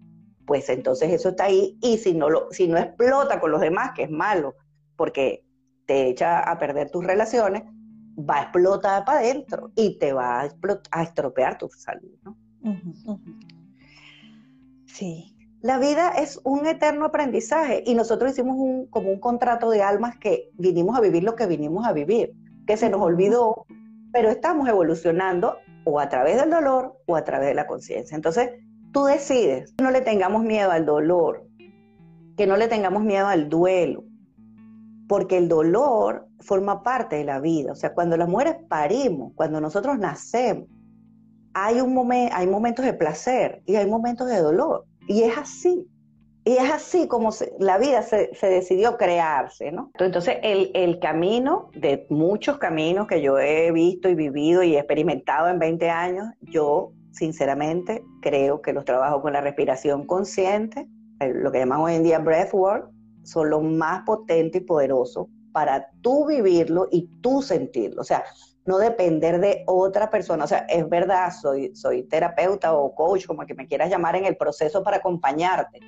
pues 0.46 0.70
entonces 0.70 1.12
eso 1.12 1.30
está 1.30 1.46
ahí 1.46 1.78
y 1.82 1.98
si 1.98 2.14
no, 2.14 2.30
lo, 2.30 2.48
si 2.52 2.68
no 2.68 2.78
explota 2.78 3.40
con 3.40 3.52
los 3.52 3.62
demás, 3.62 3.92
que 3.96 4.04
es 4.04 4.10
malo, 4.10 4.56
porque 4.96 5.44
te 5.86 6.08
echa 6.08 6.40
a 6.40 6.58
perder 6.58 6.90
tus 6.90 7.04
relaciones, 7.04 7.64
va 8.18 8.40
a 8.40 8.42
explotar 8.44 9.06
para 9.06 9.20
adentro 9.20 9.72
y 9.76 9.98
te 10.00 10.14
va 10.14 10.42
a, 10.42 10.50
a 10.92 11.04
estropear 11.04 11.58
tu 11.58 11.70
salud. 11.70 12.12
¿no? 12.24 12.38
Sí. 14.86 15.37
La 15.68 15.78
vida 15.78 16.10
es 16.10 16.40
un 16.44 16.66
eterno 16.66 17.06
aprendizaje 17.06 17.84
y 17.86 17.94
nosotros 17.94 18.32
hicimos 18.32 18.56
un, 18.58 18.88
como 18.88 19.12
un 19.12 19.20
contrato 19.20 19.70
de 19.70 19.84
almas 19.84 20.18
que 20.18 20.50
vinimos 20.54 20.98
a 20.98 21.02
vivir 21.02 21.24
lo 21.24 21.36
que 21.36 21.46
vinimos 21.46 21.86
a 21.86 21.94
vivir, 21.94 22.34
que 22.66 22.78
se 22.78 22.90
nos 22.90 23.02
olvidó, 23.02 23.66
pero 24.14 24.30
estamos 24.30 24.68
evolucionando 24.68 25.58
o 25.84 26.00
a 26.00 26.10
través 26.10 26.38
del 26.38 26.50
dolor 26.50 26.96
o 27.06 27.16
a 27.16 27.24
través 27.24 27.50
de 27.50 27.54
la 27.54 27.68
conciencia. 27.68 28.16
Entonces, 28.16 28.50
Tú 28.98 29.04
decides 29.04 29.74
que 29.74 29.84
no 29.84 29.92
le 29.92 30.02
tengamos 30.02 30.44
miedo 30.44 30.72
al 30.72 30.84
dolor, 30.84 31.46
que 32.36 32.48
no 32.48 32.58
le 32.58 32.68
tengamos 32.68 33.04
miedo 33.04 33.28
al 33.28 33.48
duelo, 33.48 34.04
porque 35.08 35.38
el 35.38 35.48
dolor 35.48 36.28
forma 36.40 36.82
parte 36.82 37.18
de 37.18 37.24
la 37.24 37.40
vida. 37.40 37.74
O 37.74 37.76
sea, 37.76 37.94
cuando 37.94 38.18
las 38.18 38.28
mujeres 38.28 38.56
parimos, 38.68 39.34
cuando 39.36 39.62
nosotros 39.62 40.00
nacemos, 40.00 40.68
hay, 41.54 41.80
un 41.80 41.94
momento, 41.94 42.36
hay 42.36 42.48
momentos 42.48 42.86
de 42.86 42.94
placer 42.94 43.62
y 43.68 43.76
hay 43.76 43.88
momentos 43.88 44.28
de 44.28 44.40
dolor. 44.40 44.87
Y 45.08 45.24
es 45.24 45.38
así. 45.38 45.88
Y 46.44 46.54
es 46.54 46.72
así 46.72 47.08
como 47.10 47.32
la 47.60 47.78
vida 47.78 48.04
se, 48.04 48.30
decidió 48.42 48.96
crearse, 48.96 49.72
¿no? 49.72 49.92
Entonces, 50.00 50.38
el, 50.44 50.72
el, 50.76 51.00
camino 51.00 51.70
de 51.74 52.06
muchos 52.10 52.58
caminos 52.58 53.06
que 53.08 53.22
yo 53.22 53.38
he 53.38 53.70
visto 53.74 54.08
y 54.08 54.16
vivido 54.16 54.64
y 54.64 54.78
experimentado 54.78 55.50
en 55.50 55.60
20 55.60 55.90
años, 55.90 56.28
yo 56.40 56.94
sinceramente 57.12 58.02
creo 58.22 58.62
que 58.62 58.72
los 58.72 58.86
trabajos 58.86 59.22
con 59.22 59.34
la 59.34 59.42
respiración 59.42 60.06
consciente, 60.06 60.88
eh, 61.20 61.34
lo 61.34 61.52
que 61.52 61.60
llaman 61.60 61.82
hoy 61.82 61.96
en 61.96 62.04
día 62.04 62.20
breathwork, 62.20 62.90
son 63.24 63.50
los 63.50 63.64
más 63.64 64.04
potentes 64.06 64.62
y 64.62 64.66
poderosos 64.66 65.28
para 65.52 65.90
tú 66.02 66.28
vivirlo 66.28 66.88
y 66.92 67.10
tú 67.22 67.42
sentirlo. 67.42 68.02
O 68.02 68.06
sea, 68.06 68.24
no 68.68 68.78
depender 68.78 69.40
de 69.40 69.64
otra 69.66 70.10
persona. 70.10 70.44
O 70.44 70.48
sea, 70.48 70.60
es 70.70 70.88
verdad, 70.88 71.32
soy, 71.32 71.76
soy 71.76 72.04
terapeuta 72.04 72.74
o 72.74 72.94
coach, 72.94 73.26
como 73.26 73.46
que 73.46 73.56
me 73.56 73.66
quieras 73.66 73.90
llamar 73.90 74.16
en 74.16 74.26
el 74.26 74.38
proceso 74.38 74.84
para 74.84 74.98
acompañarte 74.98 75.80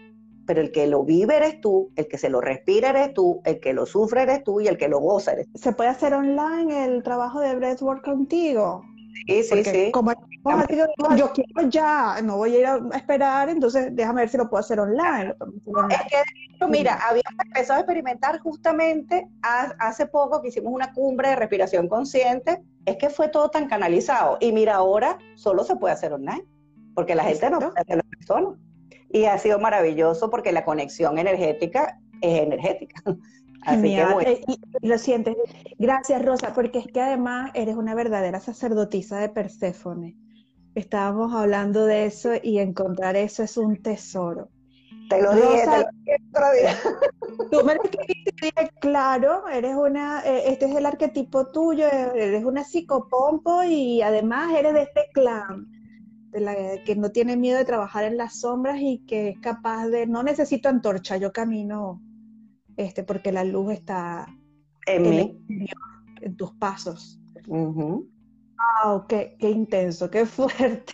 pero 0.50 0.62
el 0.62 0.72
que 0.72 0.88
lo 0.88 1.04
vive 1.04 1.38
eres 1.38 1.62
tú, 1.62 1.92
el 1.96 2.08
que 2.08 2.18
se 2.18 2.28
lo 2.28 2.42
respira 2.42 2.90
eres 2.90 3.14
tú, 3.14 3.40
el 3.46 3.60
que 3.60 3.72
lo 3.72 3.86
sufre 3.86 4.24
eres 4.24 4.44
tú 4.44 4.60
y 4.60 4.68
el 4.68 4.80
que 4.80 4.88
lo 4.88 5.00
goza 5.00 5.34
eres 5.34 5.46
tú. 5.52 5.60
¿Se 5.60 5.74
puede 5.74 5.92
hacer 5.92 6.12
online 6.16 6.86
el 6.86 7.04
trabajo 7.04 7.40
de 7.40 7.54
breathwork 7.54 8.04
contigo? 8.04 8.82
Sí, 9.28 9.44
sí, 9.44 9.64
sí. 9.64 9.92
Como 9.92 10.14
yo 11.16 11.32
quiero 11.32 11.70
ya, 11.70 12.22
no 12.24 12.38
voy 12.38 12.56
a 12.56 12.60
ir 12.60 12.66
a 12.66 12.80
esperar, 12.96 13.50
entonces 13.50 13.90
déjame 13.96 14.22
ver 14.22 14.30
si 14.30 14.38
lo 14.38 14.50
puedo 14.50 14.62
hacer 14.62 14.80
online. 14.80 15.36
Es 15.90 16.02
que, 16.60 16.68
mira, 16.68 16.96
habíamos 16.96 17.46
empezado 17.46 17.78
a 17.78 17.82
experimentar 17.82 18.40
justamente 18.40 19.28
hace 19.42 20.08
poco 20.08 20.42
que 20.42 20.48
hicimos 20.48 20.74
una 20.74 20.94
cumbre 20.94 21.30
de 21.30 21.36
respiración 21.36 21.88
consciente, 21.88 22.64
es 22.86 22.98
que 22.98 23.10
fue 23.10 23.30
todo 23.30 23.50
tan 23.50 23.68
canalizado. 23.68 24.38
Y 24.40 24.52
mira, 24.52 24.76
ahora 24.76 25.18
solo 25.36 25.64
se 25.64 25.76
puede 25.76 25.94
hacer 25.94 26.14
online, 26.14 26.46
porque 26.96 27.16
la 27.16 27.24
gente 27.24 27.50
no 27.50 27.60
puede 27.60 27.74
hacerlo 27.76 28.04
en 28.04 28.10
persona. 28.10 28.58
Y 29.12 29.26
ha 29.26 29.38
sido 29.38 29.60
maravilloso 29.60 30.30
porque 30.30 30.52
la 30.52 30.64
conexión 30.64 31.18
energética 31.18 32.00
es 32.22 32.42
energética. 32.42 33.02
Así 33.70 33.96
que 33.96 34.06
bueno. 34.06 34.30
Eh, 34.30 34.42
lo 34.82 34.98
sientes. 34.98 35.36
Gracias, 35.78 36.24
Rosa, 36.24 36.54
porque 36.54 36.80
es 36.80 36.88
que 36.88 37.02
además 37.02 37.52
eres 37.54 37.76
una 37.76 37.96
verdadera 37.96 38.40
sacerdotisa 38.40 39.20
de 39.20 39.30
Perséfone. 39.30 40.18
Estábamos 40.76 41.34
hablando 41.34 41.86
de 41.86 42.06
eso 42.06 42.32
y 42.42 42.60
encontrar 42.60 43.16
eso 43.16 43.44
es 43.44 43.58
un 43.58 43.82
tesoro. 43.82 44.50
Te 45.10 45.22
lo 45.22 45.34
dije, 45.34 45.64
te 45.64 45.66
lo 45.66 45.90
dije 45.92 46.18
otro 46.30 46.52
día. 46.52 46.78
Tú 47.52 47.66
me 47.66 47.76
lo 47.76 47.82
dije, 47.84 48.72
claro, 48.80 49.48
eres 49.48 49.76
una, 49.76 50.22
eh, 50.24 50.44
este 50.48 50.66
es 50.66 50.76
el 50.76 50.86
arquetipo 50.86 51.48
tuyo, 51.48 51.88
eres 51.88 52.46
una 52.46 52.64
psicopompo 52.64 53.64
y 53.64 54.02
además 54.02 54.54
eres 54.56 54.74
de 54.74 54.82
este 54.84 55.10
clan 55.14 55.68
de 56.32 56.42
la, 56.42 56.56
que 56.84 56.96
no 56.96 57.10
tiene 57.10 57.38
miedo 57.38 57.58
de 57.58 57.66
trabajar 57.66 58.04
en 58.04 58.18
las 58.18 58.40
sombras 58.40 58.78
y 58.80 59.00
que 59.06 59.30
es 59.30 59.40
capaz 59.40 59.88
de, 59.88 60.06
no 60.06 60.22
necesito 60.24 60.70
antorcha, 60.70 61.18
yo 61.18 61.32
camino, 61.32 62.02
este, 62.80 63.04
porque 63.04 63.34
la 63.34 63.44
luz 63.44 63.74
está 63.74 64.26
en, 64.86 65.10
mí. 65.10 65.40
en 66.22 66.38
tus 66.38 66.54
pasos. 66.54 67.20
Wow, 67.46 69.06
qué, 69.08 69.36
qué, 69.38 69.50
intenso, 69.50 70.10
qué 70.10 70.26
fuerte. 70.26 70.94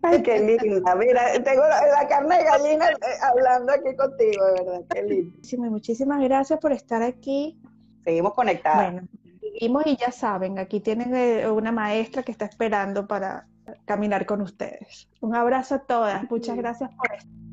Ay, 0.00 0.22
qué 0.22 0.40
linda. 0.40 0.94
Mira, 0.94 1.32
tengo 1.44 1.62
la, 1.62 2.08
carne 2.08 2.38
de 2.38 2.44
gallina 2.44 2.88
eh, 2.88 2.96
hablando 3.22 3.70
aquí 3.70 3.94
contigo, 3.94 4.44
de 4.46 4.52
verdad, 4.52 4.80
qué 4.88 5.02
lindo. 5.02 5.36
Muchísimas, 5.36 5.70
muchísimas 5.70 6.22
gracias 6.22 6.58
por 6.58 6.72
estar 6.72 7.02
aquí. 7.02 7.60
Seguimos 8.02 8.32
conectados. 8.32 8.92
Bueno, 8.92 9.08
seguimos 9.40 9.86
y 9.86 9.96
ya 9.96 10.12
saben, 10.12 10.58
aquí 10.58 10.80
tienen 10.80 11.14
eh, 11.14 11.50
una 11.50 11.70
maestra 11.70 12.22
que 12.22 12.32
está 12.32 12.46
esperando 12.46 13.06
para 13.06 13.46
caminar 13.84 14.24
con 14.24 14.40
ustedes. 14.40 15.10
Un 15.20 15.34
abrazo 15.34 15.74
a 15.74 15.78
todas. 15.80 16.30
Muchas 16.30 16.56
gracias 16.56 16.88
por 16.94 17.12
esto. 17.12 17.45